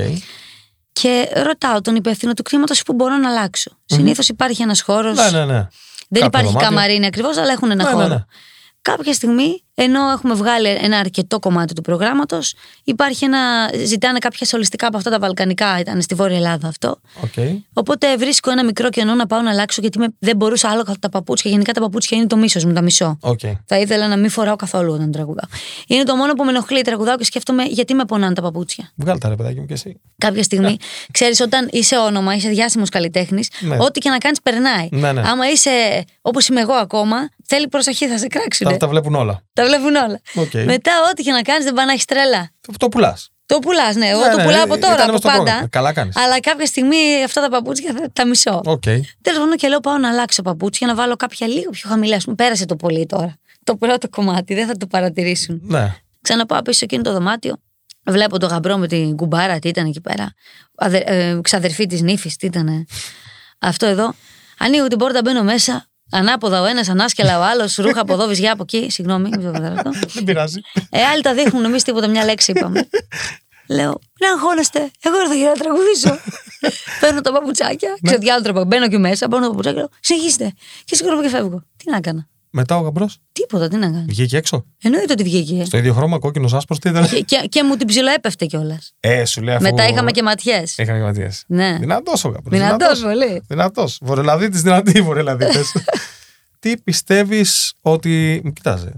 [0.93, 3.71] Και ρωτάω τον υπεύθυνο του κτήματος που μπορώ να αλλάξω.
[3.85, 5.17] Συνήθως υπάρχει ένας χώρος.
[5.17, 5.69] Ναι, ναι, ναι.
[6.09, 6.69] Δεν Κάποιο υπάρχει δωμάτιο.
[6.69, 8.07] καμαρίνι ακριβώς, αλλά έχουν ένα Ναι, χώρο.
[8.09, 8.25] ναι, ναι.
[8.83, 13.71] Κάποια στιγμή Ενώ έχουμε βγάλει ένα αρκετό κομμάτι του προγράμματος, υπάρχει ένα.
[13.85, 17.01] ζητάνε κάποια σολιστικά από αυτά τα Βαλκανικά, ήταν στη Βόρεια Ελλάδα αυτό.
[17.23, 17.33] Οκ.
[17.73, 21.09] Οπότε βρίσκω ένα μικρό κενό να πάω να αλλάξω, γιατί με- δεν μπορούσα άλλο τα
[21.09, 21.51] παπούτσια.
[21.51, 23.19] Γενικά τα παπούτσια είναι το μίσος μου, τα μισό.
[23.21, 23.41] Οκ.
[23.67, 25.49] Θα ήθελα να μην φοράω καθόλου όταν τραγουδάω.
[25.87, 26.83] Είναι το μόνο που με ενοχλεί.
[26.83, 28.91] Τραγουδάω και σκέφτομαι γιατί με πονάνε τα παπούτσια.
[28.97, 30.01] Βγάλε τα ρε παιδάκι μου και εσύ.
[30.19, 30.77] Κάποια στιγμή,
[31.17, 33.77] ξέρεις, όταν είσαι όνομα, είσαι διάσημος καλλιτέχνης, Ναι.
[33.81, 34.89] ό,τι και να κάνεις περνάει.
[34.91, 35.23] Ναι, ναι.
[35.27, 38.69] Άμα είσαι όπως είμαι εγώ ακόμα, θέλει προσοχή, θα σε κράξουν.
[38.71, 39.43] Τα, τα βλέπουν όλα.
[39.63, 40.21] Τα βλέπουν όλα.
[40.35, 40.55] Οκ.
[40.65, 42.51] Μετά, ό,τι και να κάνεις, δεν πάει να έχεις τρέλα.
[42.61, 43.31] Το, το πουλάς.
[43.47, 44.07] Το πουλάς, ναι.
[44.09, 45.43] Εγώ Ναι, το ναι, πουλάω από ήταν τώρα, από μες στο πάντα.
[45.43, 45.69] πρόγραμμα.
[45.69, 46.17] Καλά κάνεις.
[46.17, 48.61] Αλλά κάποια στιγμή αυτά τα παπούτσια θα τα μισώ.
[48.65, 48.83] Οκ.
[49.23, 52.17] Τέλος πάντων, και λέω πάω να αλλάξω παπούτσια, να βάλω κάποια λίγο πιο χαμηλά.
[52.17, 53.37] Ας πούμε, πέρασε το πολύ τώρα.
[53.65, 55.61] Το πρώτο κομμάτι, δεν θα το παρατηρήσουν.
[55.63, 55.95] Ναι.
[56.23, 57.57] Ξαναπάω πίσω σε εκείνο το δωμάτιο.
[58.05, 60.33] Βλέπω τον γαμπρό με την κουμπάρα, τι ήταν εκεί πέρα.
[60.77, 62.87] Αδε, ε, ξαδερφή της νύφης, τι ήταν.
[63.59, 64.15] Αυτό εδώ.
[64.59, 65.87] Ανοίγω την πόρτα, μπαίνω μέσα.
[66.15, 68.91] Ανάποδα ο ένας, ανάσκελα ο άλλος, ρούχα από εδώ, βυζιά από εκεί.
[68.91, 69.91] Συγγνώμη, μην το καταλαβαίνω.
[70.07, 70.61] Δεν πειράζει.
[70.91, 72.89] Ε, άλλοι τα δείχνουν, εμείς τίποτα, μια λέξη είπαμε.
[73.69, 76.19] Λέω, μην αγχώνεστε, εγώ ήρθα για να τραγουδήσω.
[77.01, 78.65] Παίρνω τα παπουτσάκια, ξέρω τι άλλο τρόπο.
[78.65, 80.53] Μπαίνω και μέσα, παίρνω τα παπουτσάκια, λέω, συνεχίστε.
[80.85, 81.65] Και σηκώνομαι και φεύγω.
[81.77, 82.29] Τι να έκανα.
[82.51, 84.05] Μετά ο γαμπρός Τίποτα, τι να κάνω.
[84.09, 84.65] βγήκε έξω.
[84.83, 85.65] Εννοείται ότι βγήκε.
[85.65, 87.09] Στο ίδιο χρώμα, κόκκινος, άσπρος, τι ήταν.
[87.09, 88.93] Και, και, και μου την ψιλοέπεφτε κιόλας.
[89.01, 89.63] Ε, σου λέει αφού.
[89.65, 90.79] Μετά είχαμε και ματιές.
[90.79, 91.45] Είχαμε και ματιές.
[91.47, 91.77] Ναι.
[91.81, 92.59] Δυνατός ο γαμπρός.
[92.61, 93.43] Δυνατός πολύ.
[93.49, 93.99] Δυνατός.
[94.03, 95.59] Βορειολαδίτη, δυνατή βορειολαδίτη.
[96.59, 98.41] Τι πιστεύεις ότι.
[98.45, 98.91] Μην κοιτάζει.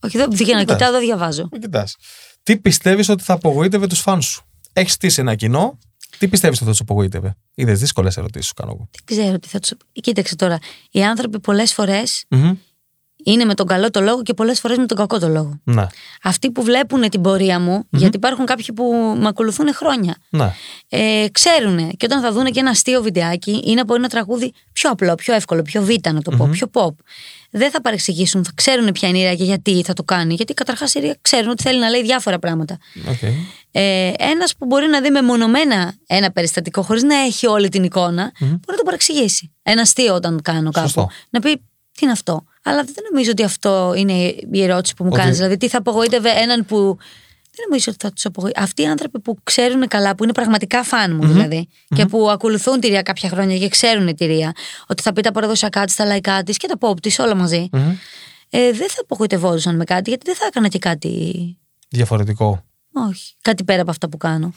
[0.00, 0.76] Όχι, δεν βγαίνω, Κοιτάς.
[0.76, 1.48] κοιτάω, δεν διαβάζω.
[1.52, 1.96] Μην κοιτάς.
[2.42, 5.78] Τι πιστεύεις ότι θα απογοήτευε τους φαν σου; Έχεις στήσει ένα κοινό.
[6.18, 8.88] Τι πιστεύεις ότι θα τους απογοήτευε; Είδες δύσκολες ερωτήσεις σου κάνω εγώ.
[8.90, 9.72] Δεν ξέρω τι θα τους.
[9.92, 10.58] Κοίταξε τώρα.
[10.90, 12.52] Οι άνθρωποι πολλές φορές Μμμ.
[13.32, 15.60] Είναι με τον καλό το λόγο και πολλές φορές με τον κακό το λόγο.
[15.64, 15.86] Ναι.
[16.22, 20.52] Αυτοί που βλέπουν την πορεία μου, γιατί υπάρχουν κάποιοι που με ακολουθούν χρόνια, Ναι.
[20.88, 24.52] ε, ξέρουν και όταν θα δουν και ένα αστείο βιντεάκι ή να πω ένα τραγούδι
[24.72, 26.94] πιο απλό, πιο εύκολο, πιο β' να το πω, πιο pop.
[27.50, 30.34] Δεν θα παρεξηγήσουν, θα ξέρουν ποια είναι η Ρία και γιατί θα το κάνει.
[30.34, 32.78] Γιατί καταρχάς η Ρία ξέρουν ότι θέλει να λέει διάφορα πράγματα.
[33.08, 33.22] Οκ.
[33.70, 38.32] Ε, ένας που μπορεί να δει μεμονωμένα ένα περιστατικό χωρίς να έχει όλη την εικόνα,
[38.40, 39.52] μπορεί να το παρεξηγήσει.
[39.62, 40.86] Ένα αστείο όταν κάνω κάπου.
[40.86, 41.10] Σωστό.
[41.30, 41.56] Να πει
[41.92, 44.12] τι είναι αυτό; Αλλά δεν νομίζω ότι αυτό είναι
[44.52, 45.34] η ερώτηση που μου Ότι- κάνει.
[45.34, 46.96] Δηλαδή, τι θα απογοήτευε έναν που.
[47.56, 48.64] Δεν νομίζω ότι θα τους απογοήτευε.
[48.64, 52.80] Αυτοί οι άνθρωποι που ξέρουν καλά, που είναι πραγματικά φαν μου δηλαδη και που ακολουθούν
[52.80, 54.52] τη Ρία κάποια χρόνια και ξέρουν τη Ρία,
[54.86, 57.68] ότι θα πει τα παραδοσιακά της, τα λαϊκά της και τα pop της, όλα μαζί.
[57.72, 57.90] Μμμ.
[58.50, 61.56] Ε, δεν θα απογοητευόντουσαν με κάτι, γιατί δεν θα έκανα και κάτι.
[61.88, 62.64] Διαφορετικό.
[63.08, 63.34] Όχι.
[63.42, 64.52] Κάτι πέρα από αυτά που κάνω.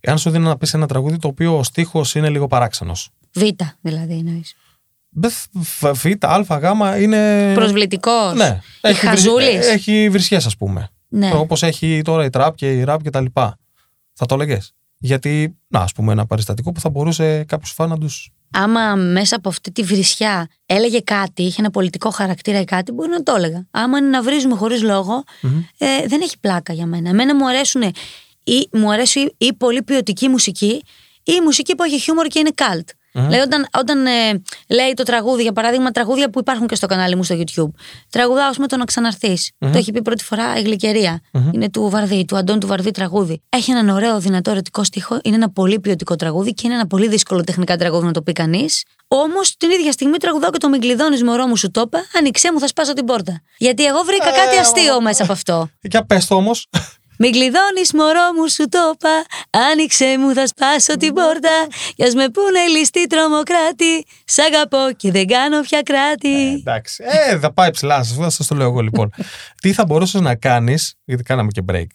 [0.00, 3.10] Εάν σου δίνω να πεις ένα τραγούδι το οποίο ο στίχος είναι λίγο παράξενος.
[3.32, 3.42] Β,
[3.80, 4.44] δηλαδή
[5.14, 5.46] εννοείς.
[5.92, 6.06] Β,
[6.52, 7.52] α, γ είναι.
[7.54, 8.32] Προσβλητικό.
[8.32, 8.60] Ναι.
[8.82, 9.66] Η χαζούλης.
[9.66, 10.88] Έχει βρισιές, ας πούμε.
[11.08, 11.30] Ναι.
[11.34, 13.58] Όπως έχει τώρα η τραπ και η ραπ και τα λοιπά.
[14.12, 14.58] Θα το έλεγε.
[14.98, 18.08] Γιατί, να, ας πούμε, ένα παριστατικό που θα μπορούσε κάποιος φαν να του.
[18.50, 23.08] Άμα μέσα από αυτή τη βρισιά έλεγε κάτι, είχε ένα πολιτικό χαρακτήρα ή κάτι, μπορεί
[23.10, 23.66] να το έλεγα.
[23.70, 25.24] Άμα είναι να βρίζουμε χωρίς λόγο,
[25.78, 27.08] ε, δεν έχει πλάκα για μένα.
[27.08, 27.82] Εμένα μου αρέσουν
[28.44, 30.82] ή, μου αρέσει ή, ή πολύ ποιοτική μουσική
[31.22, 32.84] ή η μουσική που έχει χιούμορ και είναι cult.
[33.20, 34.10] Δηλαδή, όταν, όταν ε,
[34.68, 37.70] λέει το τραγούδι, για παράδειγμα, τραγούδια που υπάρχουν και στο κανάλι μου στο YouTube.
[38.10, 41.20] Τραγουδάω με το να ξαναρθει Το έχει πει πρώτη φορά η Γλυκερία.
[41.52, 43.42] Είναι του Βαρδί, του Αντών του Βαρδί τραγούδι.
[43.48, 45.20] Έχει έναν ωραίο, δυνατό ερωτικό στίχο.
[45.22, 48.32] Είναι ένα πολύ ποιοτικό τραγούδι και είναι ένα πολύ δύσκολο τεχνικά τραγούδι να το πει
[48.32, 48.82] κανείς.
[49.08, 52.52] Όμως την ίδια στιγμή τραγουδάω και το Μην κλειδώνει μωρό μου σου το είπα, Άνοιξέ
[52.52, 53.40] μου, θα σπάσω την πόρτα.
[53.58, 55.68] Γιατί εγώ βρήκα Ε, κάτι αστείο μα- μέσα από αυτό.
[55.80, 56.68] Για πες το όμως.
[57.18, 59.24] Μην κλειδώνει, μωρό μου, σου το είπα.
[59.70, 61.66] Άνοιξε μου, θα σπάσω την πόρτα.
[61.96, 64.06] Για με πούνε ληστή τρομοκράτη.
[64.24, 66.52] Σ' αγαπώ και δεν κάνω πια κράτη.
[66.52, 67.04] Εντάξει.
[67.06, 68.04] Ε, θα πάει ψηλά.
[68.04, 69.10] Θα σας το λέω εγώ λοιπόν.
[69.62, 70.94] Τι θα μπορούσες να κάνεις.
[71.04, 71.86] Γιατί κάναμε και break.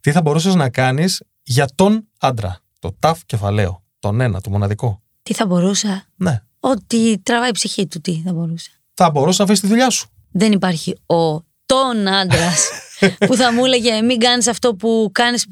[0.00, 2.58] Τι θα μπορούσες να κάνεις για τον άντρα.
[2.78, 3.82] Το ταφ κεφαλαίο.
[3.98, 6.42] Τον ένα, το μοναδικό; Τι θα μπορούσα; Ναι.
[6.60, 10.08] Ότι τραβάει η ψυχή του, τι θα μπορούσα; Θα μπορούσε να αφήσει τη δουλειά σου.
[10.30, 12.68] Δεν υπάρχει ο τον άντρας
[13.26, 15.46] που θα μου έλεγε μην κάνεις αυτό που κάνεις.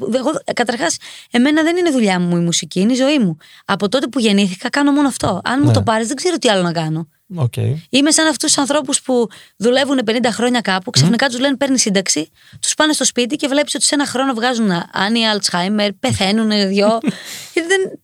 [0.54, 0.96] Καταρχάς,
[1.30, 3.36] εμένα δεν είναι δουλειά μου η μουσική, είναι η ζωή μου.
[3.64, 5.40] Από τότε που γεννήθηκα κάνω μόνο αυτό.
[5.44, 5.72] Αν μου Ναι.
[5.72, 7.08] το πάρεις, δεν ξέρω τι άλλο να κάνω.
[7.36, 7.52] Οκ.
[7.88, 12.30] Είμαι σαν αυτούς τους ανθρώπους που δουλεύουν 50 χρόνια κάπου, ξαφνικά τους λένε παίρνεις σύνταξη,
[12.60, 16.98] τους πάνε στο σπίτι και βλέπεις ότι σε ένα χρόνο βγάζουν άνοια, Αλτσχάιμερ, πεθαίνουν δυο.
[17.54, 18.00] Γιατί δεν.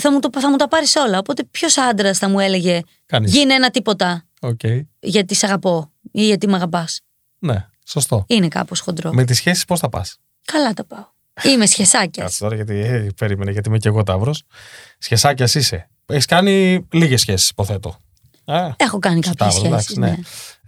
[0.00, 1.18] Θα μου, το, θα μου τα πάρεις όλα.
[1.18, 3.32] Οπότε ποιος άντρας θα μου έλεγε Κανείς.
[3.34, 4.60] Γίνε ένα τίποτα Οκ.
[5.00, 7.00] γιατί σε αγαπώ ή γιατί με αγαπάς.
[7.44, 7.66] Ναι.
[7.86, 8.24] Σωστό.
[8.26, 9.12] Είναι κάπως χοντρό.
[9.12, 11.04] Με τις σχέσεις πώς θα πας; Καλά τα πάω.
[11.42, 12.24] Είμαι σχεσάκιας.
[12.24, 14.42] Κάτσε τώρα γιατί ε, περίμενε, γιατί είμαι και εγώ ταύρος.
[14.98, 15.88] Σχεσάκιας είσαι.
[16.06, 17.96] Έχεις κάνει λίγες σχέσεις, υποθέτω.
[18.44, 19.96] Α, Έχω κάνει κάποιες Ταύρος, σχέσεις.
[19.96, 20.16] εντάξει, Ναι.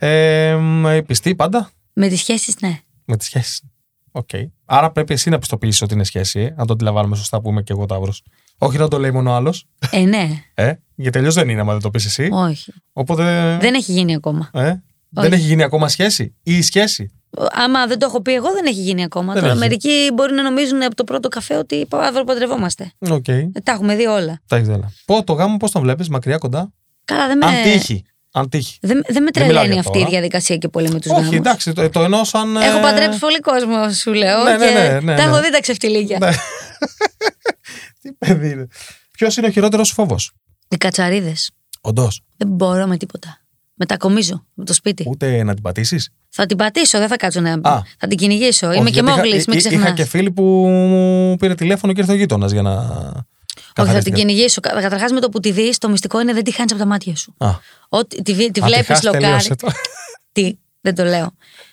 [0.08, 0.50] ναι.
[0.50, 2.80] Ε, μ, πιστή πάντα; Με τις σχέσεις, ναι.
[3.04, 3.62] με τις σχέσεις.
[4.10, 4.28] Οκ.
[4.64, 7.62] Άρα πρέπει εσύ να πιστοποιήσεις ότι είναι σχέση, ε, αν το αντιλαμβάνομαι σωστά που είμαι
[7.62, 8.22] και εγώ ταύρος.
[8.58, 9.66] Όχι να το λέει μόνο άλλος.
[9.90, 10.28] Ε, ναι.
[10.54, 12.28] Ε, γιατί τελειώ δεν είναι, άμα δεν το πεις εσύ.
[12.32, 12.72] Όχι.
[12.92, 13.56] Οπότε.
[13.60, 14.50] Δεν έχει γίνει ακόμα.
[14.52, 14.82] Ε,
[15.22, 17.11] δεν έχει γίνει ακόμα σχέση ή η σχέση;
[17.52, 19.33] Άμα δεν το έχω πει εγώ, δεν έχει γίνει ακόμα.
[19.33, 19.61] Δεν Τώρα, έχει.
[19.62, 22.92] μερικοί μπορεί να νομίζουν από το πρώτο καφέ ότι αύριο παντρευόμαστε.
[22.98, 23.29] Οκ.
[23.29, 24.40] Ε, Τα έχουμε δει όλα.
[24.46, 24.92] Τα έχεις δει όλα.
[25.05, 26.72] Πω, το γάμο πώς τον βλέπεις, μακριά, κοντά;
[27.05, 28.05] Καλά, δεν με, Αν τύχει.
[28.33, 28.79] Αν τύχει.
[28.81, 30.11] δεν, δεν με Δεν μιλάω τρελαίνει για αυτή η τώρα.
[30.12, 31.37] διαδικασία και πολύ με τους Όχι, γάμους.
[31.37, 32.57] εντάξει, το, το εννοώ σαν.
[32.57, 34.42] Έχω ε, παντρέψει πολύ κόσμο, σου λέω.
[34.42, 35.31] Ναι, ναι, και ναι, ναι, τα ναι.
[35.33, 36.18] έχω δει τα ξεφτιλίκια.
[36.18, 36.31] Ναι.
[38.02, 38.66] Τι παιδί είναι.
[39.12, 40.33] Ποιος είναι ο χειρότερος σου φόβος;
[40.68, 41.50] Οι κατσαρίδες.
[41.81, 42.20] Όντως.
[42.37, 43.40] Δεν μπορώ με τίποτα.
[43.78, 45.04] Μετακομίζω με το σπίτι.
[45.08, 47.52] Ούτε να την πατήσεις; Θα την πατήσω, δεν θα κάτσω να.
[47.52, 47.82] Α.
[47.98, 48.72] Θα την κυνηγήσω.
[48.72, 49.92] Είμαι και μόγλη, μην Είχα ξεχνάς.
[49.92, 52.72] και φίλοι που μου πήρε τηλέφωνο και ήρθε ο γείτονας για να.
[52.72, 54.16] Όχι, θα την καθαρίστηκε.
[54.16, 54.60] κυνηγήσω.
[54.60, 57.16] Καταρχάς με το που τη δεις, το μυστικό είναι δεν τη χάνεις από τα μάτια
[57.16, 57.34] σου.
[57.38, 57.50] Α,
[57.88, 59.24] Ότι τη, βι- τη αν τη βλέπεις χάσει, λοκάρι.
[59.24, 59.68] τελείωσε το.
[60.32, 61.30] Τι, δεν το λέω.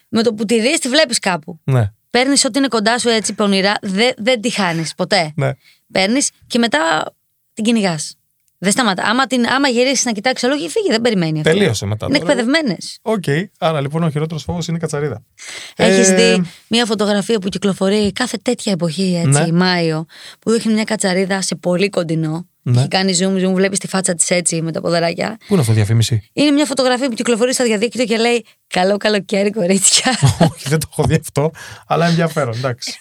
[0.10, 1.60] Με το που τη δεις, τη βλέπεις κάπου.
[1.64, 5.32] ναι, Παίρνεις ό,τι είναι κοντά σου έτσι πονηρά, δεν, δεν τη χάνεις ποτέ.
[5.36, 5.52] ναι.
[5.92, 6.80] Παίρνεις και μετά
[7.54, 8.16] την κυνηγάς.
[8.64, 9.04] Δεν σταματά.
[9.04, 11.52] Άμα, την, άμα γυρίσεις να κοιτάξεις λόγια, φύγει, δεν περιμένει αυτό.
[11.52, 12.06] Τελείωσε μετά.
[12.10, 12.32] Είναι τώρα.
[12.32, 13.00] εκπαιδευμένες.
[13.02, 13.24] Οκ,
[13.60, 15.24] άρα λοιπόν ο χειρότερος φόβος είναι η κατσαρίδα.
[15.76, 19.52] Έχεις Ε, δει μια φωτογραφία που κυκλοφορεί κάθε τέτοια εποχή, έτσι, Ναι.
[19.52, 20.06] Μάιο,
[20.40, 22.48] που δείχνει μια κατσαρίδα σε πολύ κοντινό.
[22.66, 22.80] Ναι.
[22.80, 25.38] Έχει κάνει zoom, zoom, βλέπεις τη φάτσα της έτσι με τα ποδαράκια.
[25.48, 29.50] Πού είναι αυτό διαφήμιση; Είναι μια φωτογραφία που κυκλοφορεί στο διαδίκτυο και λέει Καλό καλοκαίρι,
[29.52, 30.12] κορίτσια.
[30.52, 31.52] Όχι, δεν το έχω δει αυτό,
[31.88, 32.94] αλλά ενδιαφέρον, εντάξει.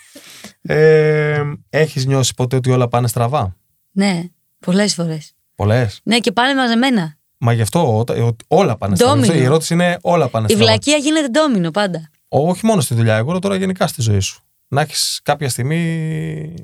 [0.62, 3.56] Ε, Έχεις νιώσει ποτέ ότι όλα πάνε στραβά;
[3.92, 4.22] ναι,
[4.58, 5.32] πολλές φορές.
[5.54, 6.00] Πολλές.
[6.02, 7.16] Ναι, και πάνε μαζεμένα.
[7.38, 9.14] Μα γι' αυτό όταν- ε, ότι όλα πάνε στραβά.
[9.14, 9.34] Ντόμινο.
[9.34, 10.64] Η ερώτηση είναι όλα πάνε Η στραβά.
[10.64, 12.10] βλακεία γίνεται ντόμινο πάντα.
[12.28, 14.42] Όχι μόνο στη δουλειά, εγώ τώρα γενικά στη ζωή σου.
[14.68, 16.54] Να έχεις κάποια στιγμή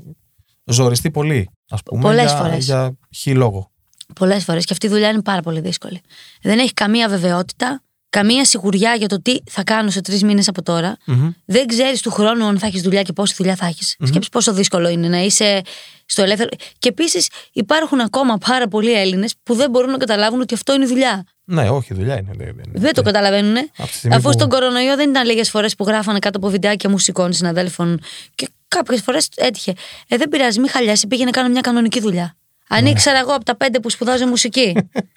[0.65, 2.03] ζοριστεί πολύ, ας πούμε.
[2.03, 2.65] Πολλές για, φορές.
[2.65, 3.71] Για χι λόγο.
[4.15, 6.01] Πολλές φορές και αυτή η δουλειά είναι πάρα πολύ δύσκολη.
[6.43, 10.63] Δεν έχει καμία βεβαιότητα, καμία σιγουριά για το τι θα κάνω σε τρεις μήνες από
[10.63, 10.97] τώρα.
[11.07, 11.31] Μμμ.
[11.45, 13.97] Δεν ξέρεις του χρόνου αν θα έχεις δουλειά και πόση δουλειά θα έχεις.
[14.05, 15.63] Σκέψεις πόσο δύσκολο είναι να είσαι
[16.07, 16.49] στο ελεύθερο.
[16.79, 20.87] Και επίσης υπάρχουν ακόμα πάρα πολλοί Έλληνες που δεν μπορούν να καταλάβουν ότι αυτό είναι
[20.87, 21.25] δουλειά.
[21.45, 22.31] Ναι, όχι, δουλειά είναι.
[22.37, 23.57] Δεν, δεν, Δεν το καταλαβαίνουν.
[23.57, 26.49] Από τη στιγμή Αφού που- στον κορονοϊό δεν ήταν λίγες φορές που γράφανε κάτω από
[26.49, 28.01] βιντεάκια μουσικών συναδέλφων
[28.35, 29.75] και κάποιες φορές έτυχε.
[30.09, 32.37] Ε, δεν πειράζει, μην χαλιάσει, πήγαινε να κάνω μια κανονική δουλειά.
[32.69, 32.91] Αν Ναι.
[32.91, 34.75] ήξερα εγώ από τα πέντε που σπουδάζω μουσική.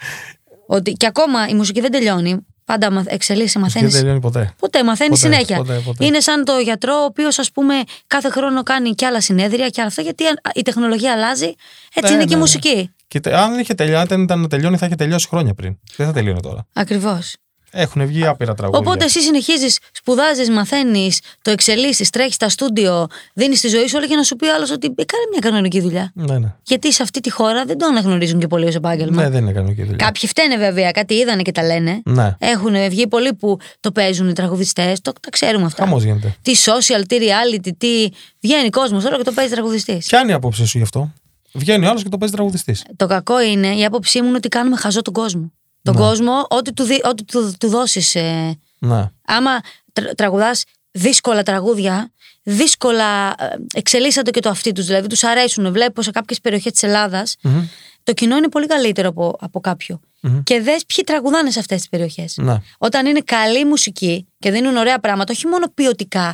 [0.67, 2.45] ότι και ακόμα η μουσική δεν τελειώνει.
[2.65, 3.93] Πάντα μα- εξελίσσεσαι, Δεν μαθαίνεις.
[3.93, 4.53] τελειώνει ποτέ.
[4.59, 5.57] Ποτέ, μαθαίνεις Ποτέ, συνέχεια.
[5.57, 6.05] ποτέ, ποτέ.
[6.05, 7.73] Είναι σαν το γιατρό, ο οποίος, ας πούμε,
[8.07, 11.53] κάθε χρόνο κάνει και άλλα συνέδρια και άλλα αυτά, γιατί αν- η τεχνολογία αλλάζει.
[11.93, 12.39] Έτσι Ναι, είναι και η ναι, ναι.
[12.39, 12.91] μουσική.
[13.07, 15.77] Και αν είχε τελειώσει, αν ήταν να τελειώνει, θα είχε τελειώσει χρόνια πριν.
[15.95, 16.67] Δεν θα τελειώνει τώρα.
[16.73, 17.35] Ακριβώς.
[17.71, 18.79] Έχουν βγει άπειρα τραγούδια.
[18.79, 24.05] Οπότε εσύ συνεχίζεις, σπουδάζεις, μαθαίνεις, το εξελίσσεις, τρέχεις στα στούντιο, δίνεις τη ζωή σου όλα
[24.05, 26.11] για να σου πει ο άλλος ότι «Ε, κάνε μια κανονική δουλειά.
[26.15, 26.53] Ναι, ναι.
[26.63, 29.21] Γιατί σε αυτή τη χώρα δεν το αναγνωρίζουν και πολύ ως επάγγελμα.
[29.21, 30.05] Ναι, δεν είναι κανονική δουλειά.
[30.05, 32.01] Κάποιοι φταίνε βέβαια, κάτι είδανε και τα λένε.
[32.05, 32.35] Ναι.
[32.39, 35.83] Έχουν βγει πολλοί που το παίζουν οι τραγουδιστές, το, τα ξέρουμε αυτά.
[35.83, 36.35] Χαμός γίνεται.
[36.41, 38.09] Τι social, τι reality, τι.
[38.39, 40.05] Βγαίνει κόσμος όλο και το παίζει τραγουδιστής.
[40.07, 41.11] Ποια είναι η άποψή σου γι' αυτό;
[41.53, 42.85] Βγαίνει ο άλλος και το παίζει τραγουδιστής.
[42.95, 45.51] Το κακό είναι, η άποψή μου είναι ότι κάνουμε χαζό τον κόσμο.
[45.81, 48.15] Τον κόσμο, ό,τι του, δι- ό,τι του, του δώσεις.
[48.15, 49.11] Ε, Ναι.
[49.25, 49.51] άμα
[49.93, 52.11] τρα, τραγουδάς δύσκολα τραγούδια,
[52.43, 54.85] δύσκολα ε, εξελίσσεται και το αυτί τους.
[54.85, 55.71] Δηλαδή, τους αρέσουν.
[55.71, 57.67] Βλέπω σε κάποιες περιοχές της Ελλάδας Μμμ.
[58.03, 59.99] το κοινό είναι πολύ καλύτερο από, από κάποιο.
[60.21, 60.43] Μμμ.
[60.43, 62.33] Και δες ποιοι τραγουδάνε σε αυτές τις περιοχές.
[62.37, 62.57] Ναι.
[62.77, 66.33] Όταν είναι καλή μουσική και δίνουν ωραία πράγματα, όχι μόνο ποιοτικά.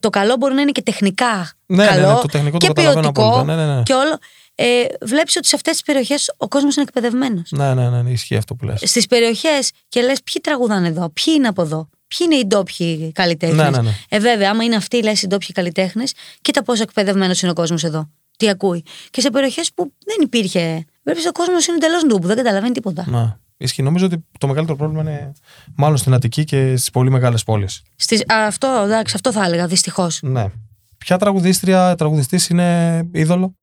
[0.00, 2.72] Το καλό μπορεί να είναι και τεχνικά Ναι, ναι, καλό ναι, το τεχνικό το και
[2.72, 3.54] καταλαβαίνω ποιοτικό απόλυτα.
[3.56, 3.82] Ναι, ναι, ναι.
[3.82, 4.18] και όλο.
[4.58, 7.50] Ε, Βλέπεις ότι σε αυτές τις περιοχές ο κόσμος είναι εκπαιδευμένος.
[7.50, 8.82] Ναι, ναι, ναι, ναι, ισχύει αυτό που λες.
[8.84, 13.12] Στις περιοχές και λες ποιοι τραγουδάνε εδώ, ποιοι είναι από εδώ, ποιοι είναι οι ντόπιοι
[13.12, 13.70] καλλιτέχνες.
[13.70, 13.90] Ναι, ναι, ναι.
[14.08, 17.84] Ε, βέβαια, άμα είναι αυτοί λες οι ντόπιοι καλλιτέχνες, κοίτα πόσο εκπαιδευμένος είναι ο κόσμος
[17.84, 18.10] εδώ.
[18.36, 18.82] Τι ακούει.
[19.10, 20.84] Και σε περιοχές που δεν υπήρχε.
[21.02, 23.04] Βλέπεις ο κόσμος είναι εντελώς ντούπου, δεν καταλαβαίνει τίποτα.
[23.08, 23.36] Ναι.
[23.56, 23.82] Ισχύει.
[23.82, 25.32] Νομίζω ότι το μεγαλύτερο πρόβλημα είναι
[25.76, 27.82] μάλλον στην Αττική και στις πολύ μεγάλες πόλεις.
[27.96, 30.18] Στις, α, αυτό, εντάξει, αυτό θα έλεγα, δυστυχώς.
[30.22, 30.46] Ναι.
[30.98, 33.54] Ποια τραγουδίστρια, τραγουδιστής είναι είδωλο;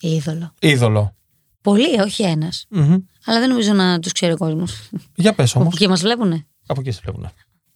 [0.00, 0.52] Είδωλο.
[0.60, 1.14] Είδωλο.
[1.60, 2.66] Πολλοί, όχι ένας.
[2.68, 2.96] Μμμ.
[3.24, 4.88] Αλλά δεν νομίζω να τους ξέρει ο κόσμος.
[5.14, 5.66] Για πες όμως.
[5.66, 7.30] Από εκεί μας βλέπουνε; Από εκεί σε βλέπουν.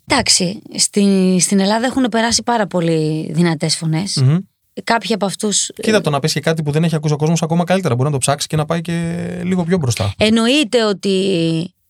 [0.07, 4.17] Εντάξει, στη, στην Ελλάδα έχουν περάσει πάρα πολύ δυνατές φωνές.
[4.17, 4.37] Μμμ.
[4.85, 5.71] Κάποιοι από αυτούς.
[5.83, 7.95] Κοίτα το να πεις και κάτι που δεν έχει ακούσει ο κόσμος ακόμα καλύτερα.
[7.95, 10.15] Μπορεί να το ψάξει και να πάει και λίγο πιο μπροστά.
[10.19, 11.09] Εννοείται ότι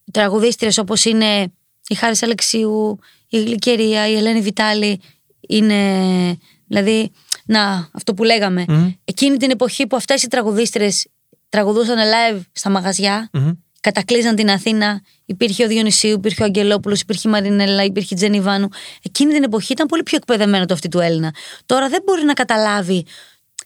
[0.06, 1.52] οι τραγουδίστριες όπως είναι
[1.88, 5.00] η Χάρης Αλεξίου, η Γλυκερία, η Ελένη Βιτάλη
[5.48, 7.10] είναι, δηλαδή,
[7.50, 8.64] να, αυτό που λέγαμε.
[8.68, 8.92] Μμμ.
[9.04, 11.06] Εκείνη την εποχή που αυτές οι τραγουδίστρες
[11.48, 13.50] τραγουδούσαν live στα μαγαζιά, Μμμ.
[13.80, 18.40] κατακλείζαν την Αθήνα, υπήρχε ο Διονυσίου, υπήρχε ο Αγγελόπουλος, υπήρχε η Μαρινέλα, υπήρχε η Τζένι
[18.40, 18.68] Βάνου.
[19.02, 21.34] Εκείνη την εποχή ήταν πολύ πιο εκπαιδευμένο το αυτή του Έλληνα.
[21.66, 23.06] Τώρα δεν μπορεί να καταλάβει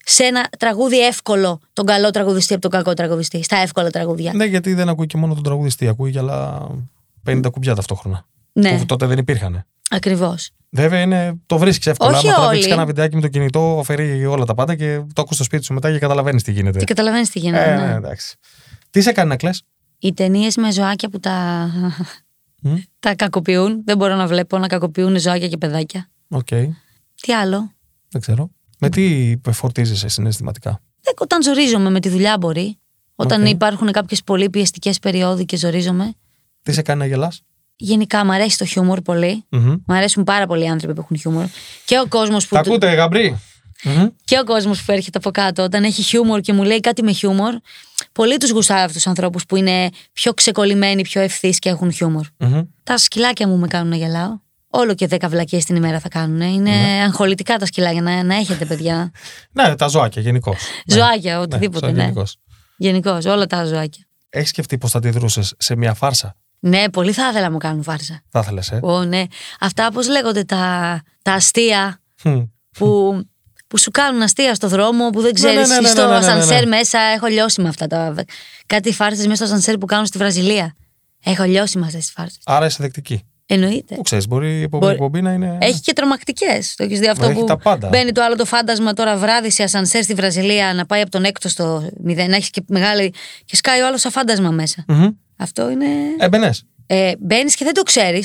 [0.05, 4.33] σε ένα τραγούδι εύκολο τον καλό τραγουδιστή από τον κακό τραγουδιστή, στα εύκολα τραγούδια.
[4.33, 5.87] Ναι, γιατί δεν ακούει και μόνο τον τραγουδιστή.
[5.87, 6.67] Ακούει και άλλα
[7.29, 8.25] 50 κουμπιά ταυτόχρονα.
[8.59, 8.77] Ναι.
[8.77, 9.65] Που τότε δεν υπήρχαν.
[9.89, 10.49] Ακριβώς.
[10.69, 12.17] Βέβαια είναι, το βρίσκεις εύκολα.
[12.17, 12.45] Όχι Άμα όλοι.
[12.45, 15.63] τραβήξει ένα βιντεάκι με το κινητό, αφαιρεί όλα τα πάντα και το ακούς στο σπίτι
[15.63, 16.79] σου μετά και καταλαβαίνεις τι γίνεται.
[16.79, 17.71] Και καταλαβαίνεις τι γίνεται.
[17.71, 17.85] ε, ναι.
[17.85, 18.37] ναι, εντάξει.
[18.89, 19.49] Τι σε κάνει να κλαις.
[19.99, 21.69] Οι ταινίες με ζωάκια που τα,
[22.99, 23.81] τα κακοποιούν.
[23.85, 26.09] Δεν μπορώ να βλέπω να κακοποιούν ζωάκια και παιδάκια.
[26.29, 26.47] Οκ.
[27.21, 27.71] Τι άλλο;
[28.09, 28.49] Δεν ξέρω.
[28.79, 32.79] Με τι φορτίζεσαι συναισθηματικά; Δεν, όταν ζορίζομαι με τη δουλειά μπορεί.
[33.15, 33.49] Όταν Οκ.
[33.49, 36.13] υπάρχουν κάποιες πολύ πιεστικές περιόδοι και ζορίζομαι.
[36.63, 37.41] Τι σε κάνει να γελάς;
[37.75, 39.45] Γενικά μου αρέσει το χιούμορ πολύ.
[39.49, 41.45] Μου αρέσουν πάρα πολλοί άνθρωποι που έχουν χιούμορ.
[41.85, 43.39] Και ο κόσμος που, Τα ακούτε, γαμπρί.
[43.83, 44.07] Μμμ.
[44.23, 47.11] και ο κόσμος που έρχεται από κάτω, όταν έχει χιούμορ και μου λέει κάτι με
[47.11, 47.53] χιούμορ,
[48.11, 52.25] πολύ τους γουστάρω αυτούς τους ανθρώπους που είναι πιο ξεκολλημένοι, πιο ευθύς και έχουν χιούμορ.
[52.37, 52.61] Μμμ.
[52.83, 54.43] Τα σκυλάκια μου με κάνουν να γελάω.
[54.69, 56.41] Όλο και 10 βλακίες την ημέρα θα κάνουν.
[56.41, 56.71] Είναι
[57.03, 59.11] αγχολητικά τα σκυλάκια, να, να έχετε παιδιά.
[59.51, 60.57] Ναι, τα ζωάκια γενικώς.
[60.95, 61.91] Ζωάκια, οτιδήποτε.
[61.91, 62.11] Ναι,
[62.77, 64.05] Γενικώς, όλα τα ζωάκια.
[64.29, 66.35] Έχεις σκεφτεί πώς θα αντιδρούσε σε μια φάρσα;
[66.67, 68.21] Ναι, πολύ θα ήθελα να μου κάνουν φάρσα.
[68.29, 69.23] Θα ήθελες, ε; Ω, ναι.
[69.59, 72.41] Αυτά πώς λέγονται τα, τα αστεία Χμ.
[72.77, 73.19] που,
[73.67, 76.13] που σου κάνουν αστεία στο δρόμο, που δεν ξέρεις ναι, ναι, ναι, στο ναι, ναι,
[76.13, 76.31] ναι, ναι.
[76.31, 76.99] ασανσέρ μέσα.
[76.99, 77.87] Έχω λιώσει με αυτά.
[77.87, 78.15] Τα,
[78.65, 80.75] κάτι φάρσες μέσα στο ασανσέρ που κάνουν στη Βραζιλία.
[81.23, 82.39] Έχω λιώσει με αυτές τις φάρσες.
[82.45, 83.23] Άρα είσαι δεκτική.
[83.47, 83.95] Εννοείται.
[83.95, 85.57] Πού ξέρεις, μπορεί η επόμενη Μπορεί- εκπομπή να είναι.
[85.61, 86.75] Έχει και τρομακτικές.
[86.75, 87.87] Το έχεις δει αυτό Έχει που τα πάντα.
[87.87, 91.23] μπαίνει το άλλο το φάντασμα τώρα βράδυ σε ασανσέρ στη Βραζιλία να πάει από τον
[91.23, 93.13] έκτο στο μηδέν, να έχεις και μεγάλη.
[93.45, 94.83] και σκάει ο άλλος σαν φάντασμα μέσα.
[94.87, 95.07] Μμμ.
[95.37, 95.85] Αυτό είναι.
[96.19, 96.51] Έμπαινε.
[96.87, 98.23] Ε, Μπαίνει και δεν το ξέρει.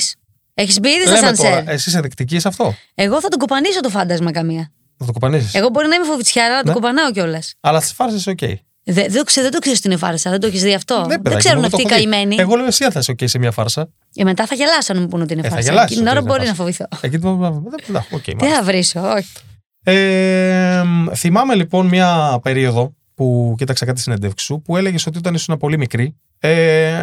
[0.53, 1.49] Έχει μπει ήδη στα Λέμε ασανσέρ.
[1.59, 2.75] τώρα, εσύ είσαι δεκτική σε αυτό.
[2.95, 4.71] Εγώ θα τον κοπανίσω το φάντασμα καμία.
[4.97, 5.57] Θα το κοπανίσει.
[5.57, 6.63] Εγώ μπορεί να είμαι φοβητσιάρα, αλλά Ναι.
[6.63, 7.39] τον κοπανάω κιόλα.
[7.59, 8.39] Αλλά στι φάρσε οκ.
[8.83, 10.99] Δεν, δεν, ξέ- δεν το ξέρει ότι είναι φάρσα, δεν το έχει δει αυτό.
[11.01, 12.09] Ναι, δεν παιδάκι ξέρουν μου, το αυτοί οι έχω δει.
[12.09, 12.35] καημένοι.
[12.39, 13.89] Εγώ λέω εσύ αν θα είσαι οκ σε μια φάρσα.
[14.15, 15.69] Ε, μετά θα γελάσω αν μου πούνε ότι είναι Ε, θα φάρσα.
[15.69, 16.87] γελάσεις Εκείνη την ότι ώρα είναι μπορεί να φάρσα.
[16.87, 17.07] φοβηθώ.
[17.07, 17.35] Εκεί το.
[17.35, 18.57] δεν- δεν- Οκ, Τι μάλιστα.
[18.59, 19.27] θα βρίσω, όχι.
[19.83, 20.83] Ε,
[21.15, 25.77] θυμάμαι λοιπόν μια περίοδο που κοίταξα κάτι συνέντευξη σου που έλεγες ότι όταν ήσουν πολύ
[25.77, 26.93] μικρή ε,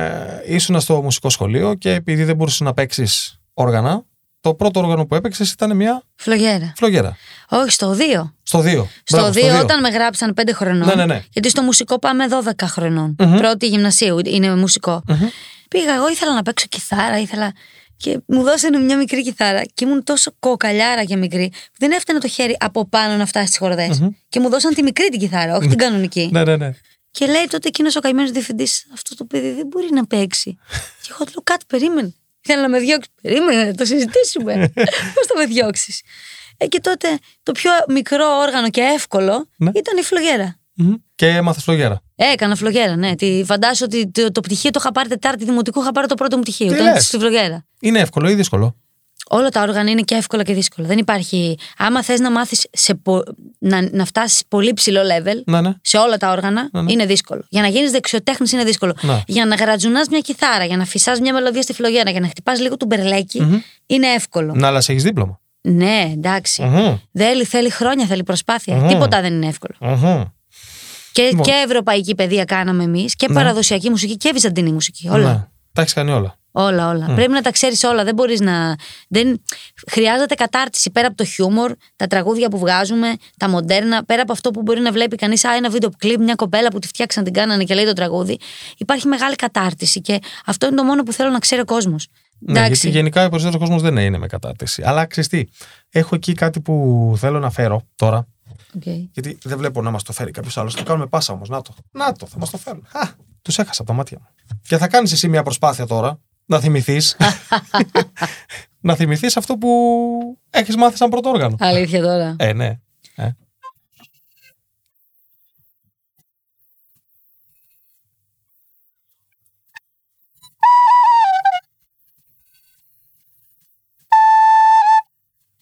[0.46, 4.04] ήσουν στο μουσικό σχολείο και επειδή δεν μπορούσες να παίξεις όργανα,
[4.40, 6.72] το πρώτο όργανο που έπαιξες ήταν μια Φλογέρα.
[6.76, 7.16] φλογέρα.
[7.48, 8.32] Όχι, στο 2.
[8.42, 8.84] Στο 2.
[9.02, 10.88] Στο 2 όταν με γράψαν 5 χρονών.
[10.88, 11.22] Ναι, ναι, ναι.
[11.30, 13.16] Γιατί στο μουσικό πάμε 12 χρονών.
[13.18, 13.36] Μμμ.
[13.36, 15.02] Πρώτη γυμνασίου είναι μουσικό.
[15.08, 15.26] Μμμ.
[15.68, 17.52] Πήγα, εγώ ήθελα να παίξω κιθάρα, ήθελα.
[17.98, 22.18] Και μου δώσανε μια μικρή κιθάρα και ήμουν τόσο κοκαλιάρα και μικρή που δεν έφτανε
[22.18, 24.00] το χέρι από πάνω να φτάσει στις χορδές.
[24.00, 24.08] Μμμ.
[24.28, 26.28] Και μου δώσαν τη μικρή την κιθάρα, όχι την κανονική.
[26.32, 26.70] Ναι, ναι, ναι.
[27.10, 30.58] Και λέει τότε εκείνος ο καημένος διευθυντής: Αυτό το παιδί δεν μπορεί να παίξει.
[31.02, 32.14] και εγώ του λέω: Κάτι, περίμενε.
[32.40, 33.08] Θέλω να με διώξει.
[33.22, 34.72] Περίμενε, να το συζητήσουμε.
[35.14, 36.02] Πώς θα με διώξεις.
[36.56, 39.70] Ε, και τότε το πιο μικρό όργανο και εύκολο Ναι.
[39.74, 40.57] ήταν η φλογέρα.
[40.78, 40.94] Μμμ.
[41.14, 42.00] Και έμαθε φλογέρα.
[42.16, 43.14] Ε, έκανα φλογέρα, ναι.
[43.14, 46.36] Τη, φαντάσου ότι το, το πτυχίο το είχα πάρει Τετάρτη Δημοτικού, είχα πάρει το πρώτο
[46.36, 46.68] μου πτυχίο.
[46.68, 47.64] Τι Ήταν λες; στη φλογέρα.
[47.80, 48.76] Είναι εύκολο ή δύσκολο;
[49.30, 50.86] Όλα τα όργανα είναι και εύκολα και δύσκολα.
[50.86, 51.58] Δεν υπάρχει.
[51.78, 52.66] Άμα θες να μάθεις
[53.58, 55.72] να, να φτάσεις πολύ ψηλό level, Ναι, ναι.
[55.80, 56.92] σε όλα τα όργανα Ναι, ναι.
[56.92, 57.44] είναι δύσκολο.
[57.48, 58.94] Για να γίνεις δεξιοτέχνης είναι δύσκολο.
[59.00, 59.22] Ναι.
[59.26, 62.60] Για να γρατζουνάς μια κιθάρα, για να φυσάς μια μελωδία στη φλογέρα, για να χτυπάς
[62.60, 63.58] λίγο του μπερλεκι Μμμ.
[63.86, 64.52] είναι εύκολο.
[64.56, 65.40] Να, αλλά σε έχεις δίπλωμα.
[65.60, 66.62] Ναι, εντάξει.
[66.62, 66.96] Μμμ.
[67.12, 68.74] Δεν, θέλει χρόνια, θέλει προσπάθεια.
[68.76, 68.88] Μμμ.
[68.88, 69.74] Τίποτα δεν είναι εύκολο.
[71.22, 71.26] Μμμ.
[71.26, 71.42] Και, Λοιπόν.
[71.42, 75.08] και ευρωπαϊκή παιδεία κάναμε εμείς και παραδοσιακή μουσική και βυζαντινή μουσική.
[75.08, 75.32] Όλα.
[75.32, 75.46] Ναι.
[75.72, 76.38] Τα έχεις κάνει όλα.
[76.52, 77.12] Όλα, όλα.
[77.14, 78.04] Πρέπει να τα ξέρεις όλα.
[78.04, 78.76] Δεν μπορείς να.
[79.08, 79.42] Δεν...
[79.90, 84.50] Χρειάζεται κατάρτιση πέρα από το χιούμορ, τα τραγούδια που βγάζουμε, τα μοντέρνα, πέρα από αυτό
[84.50, 85.44] που μπορεί να βλέπει κανείς.
[85.44, 88.38] Α, ένα βίντεο κλειπ, μια κοπέλα που τη φτιάξαν, την κάνανε και λέει το τραγούδι.
[88.76, 92.08] Υπάρχει μεγάλη κατάρτιση και αυτό είναι το μόνο που θέλω να ξέρει ο κόσμος.
[92.38, 94.82] Ναι, γιατί γενικά ο περισσότερος κόσμος δεν είναι με κατάρτιση.
[94.82, 95.44] Αλλά ξέρεις τι,
[95.90, 98.26] έχω εκεί κάτι που θέλω να φέρω τώρα.
[99.12, 100.74] Γιατί δεν βλέπω να μας το φέρει κάποιος άλλος.
[100.74, 101.48] Το κάνουμε πάσα όμως.
[101.48, 101.74] Να το.
[101.90, 102.86] Να το, θα μας το φέρουν.
[103.42, 104.56] Τους έχασα από τα μάτια μου.
[104.62, 107.16] Και θα κάνεις εσύ μια προσπάθεια τώρα να θυμηθείς.
[108.80, 109.68] να θυμηθείς αυτό που
[110.50, 111.56] έχεις μάθει σαν πρώτο όργανο.
[111.58, 112.36] Αλήθεια τώρα.
[112.38, 112.78] Ε, ναι.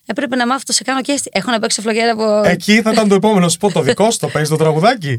[0.09, 1.29] Έπρεπε να μάθω το σε κάνω και έστι.
[1.33, 2.41] Έχω να παίξω φλογέρα από.
[2.45, 5.15] Εκεί θα ήταν το επόμενο σποτ το δικό σου, το παίζεις το τραγουδάκι.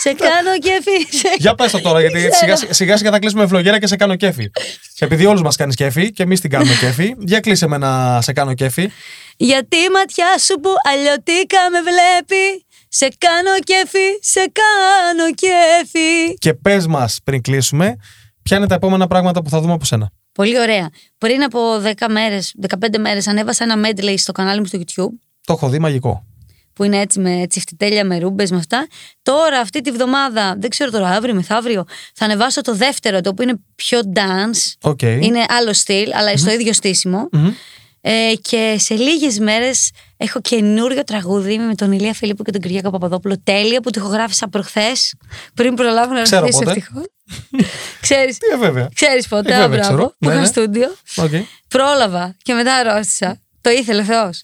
[0.00, 1.16] σε κάνω κέφι.
[1.16, 2.56] σε- Για πες το τώρα, γιατί Ξέρω.
[2.56, 4.50] σιγά, σιγά σιγά θα κλείσουμε φλογέρα και σε κάνω κέφι.
[4.98, 8.32] Επειδή όλους μας κάνεις κέφι και εμείς την κάνουμε κέφι, για κλείσε με να σε
[8.32, 8.90] κάνω κέφι.
[9.36, 12.66] Γιατί η ματιά σου που αλλιωτικά με βλέπει.
[12.92, 16.34] Σε κάνω κέφι, σε κάνω κέφι.
[16.38, 17.96] Και πες μας πριν κλείσουμε,
[18.42, 20.10] ποια είναι τα επόμενα πράγματα που θα δούμε από σένα.
[20.32, 20.88] Πολύ ωραία.
[21.18, 25.10] Πριν από 10 μέρες, 15 μέρες ανέβασα ένα medley στο κανάλι μου στο YouTube
[25.46, 26.24] Το έχω δει μαγικό.
[26.72, 28.86] που είναι έτσι με τσιφτιτέλια, με ρούμπες, με αυτά.
[29.22, 33.44] Τώρα αυτή τη βδομάδα, δεν ξέρω τώρα αύριο, μεθαύριο, θα ανεβάσω το δεύτερο, το οποίο
[33.44, 34.72] είναι πιο dance.
[34.80, 35.02] OK.
[35.02, 37.28] Είναι άλλο στυλ, αλλά στο ίδιο στήσιμο.
[37.32, 37.50] Μμμ.
[38.02, 42.90] Ε, και σε λίγες μέρες έχω καινούριο τραγούδι με τον Ηλία Φιλίππου και τον Κυριάκο
[42.90, 43.40] Παπαδόπουλο.
[43.44, 45.14] Τέλεια που το ηχογράφησα προχθές,
[45.54, 46.70] πριν προλάβω να Ξέρω ρωτήσω πότε.
[46.70, 47.04] ευτυχώς.
[48.00, 48.88] ξέρεις, Τι ε, βέβαια.
[48.94, 50.08] ξέρεις πότε, Ε, α, βέβαια, μπράβο, ξέρω.
[50.18, 50.46] που Ναι, είχα ναι.
[50.46, 50.94] στούντιο.
[51.16, 51.30] Οκ.
[51.68, 53.40] Πρόλαβα και μετά αρρώστησα.
[53.60, 54.42] Το ήθελε ο Θεός.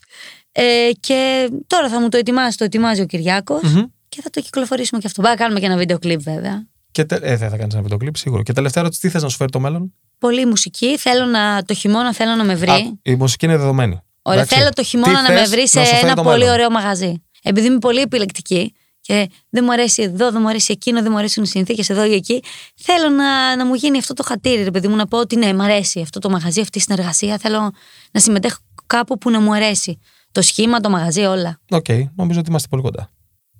[0.52, 3.82] Ε, και τώρα θα μου το ετοιμάσει, το ετοιμάζει ο Κυριάκος Μμμ.
[4.08, 5.22] και θα το κυκλοφορήσουμε και αυτό.
[5.22, 6.66] Πάμε να κάνουμε και ένα βίντεο κλιπ βέβαια.
[6.96, 7.14] Και τε...
[7.14, 8.42] ε, δεν θα κάνεις ένα βίντεο σίγουρο.
[8.42, 10.98] Και τελευταία ερώτηση, τι θες να σου φέρει το μέλλον; Πολύ μουσική.
[10.98, 12.70] Θέλω να, το χειμώνα θέλω να με βρει.
[12.70, 14.00] Α, η μουσική είναι δεδομένη.
[14.22, 14.58] Ωραία, Εντάξει.
[14.58, 16.38] θέλω το χειμώνα Τι να με θες βρει σε να σου φέρει ένα το πολύ
[16.38, 17.22] μέλλον; ωραίο μαγαζί.
[17.42, 21.18] Επειδή είμαι πολύ επιλεκτική και δεν μου αρέσει εδώ, δεν μου αρέσει εκείνο, δεν μου
[21.18, 22.42] αρέσουν οι συνθήκες εδώ ή εκεί.
[22.76, 25.54] Θέλω να, να μου γίνει αυτό το χατήρι, ρε παιδί μου, να πω ότι ναι,
[25.54, 27.38] μου αρέσει αυτό το μαγαζί, αυτή η συνεργασία.
[27.38, 27.72] Θέλω
[28.10, 29.98] να συμμετέχω κάπου που να μου αρέσει.
[30.32, 31.60] Το σχήμα, το μαγαζί, όλα.
[31.70, 33.10] Οκ, νομίζω ότι είμαστε πολύ κοντά.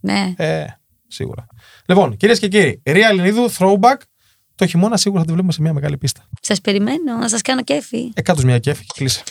[0.01, 0.35] Ναι.
[0.37, 0.65] Ε,
[1.09, 1.47] σίγουρα.
[1.87, 3.97] Λοιπόν, κυρίες και κύριοι, Ρία Ελληνίδου, throwback.
[4.55, 6.29] Το χειμώνα σίγουρα θα τη βλέπουμε σε μια μεγάλη πίστα.
[6.41, 8.11] Σας περιμένω να σας κάνω κέφι.
[8.15, 9.23] Εκάτω μια κέφι και κλείσε.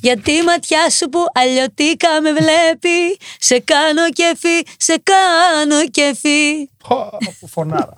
[0.00, 3.18] Γιατί η ματιά σου που αλλιώτικα με βλέπει.
[3.38, 6.68] Σε κάνω κέφι, σε κάνω κέφι.
[6.88, 7.10] Πω,
[7.46, 7.96] Φωνάρα.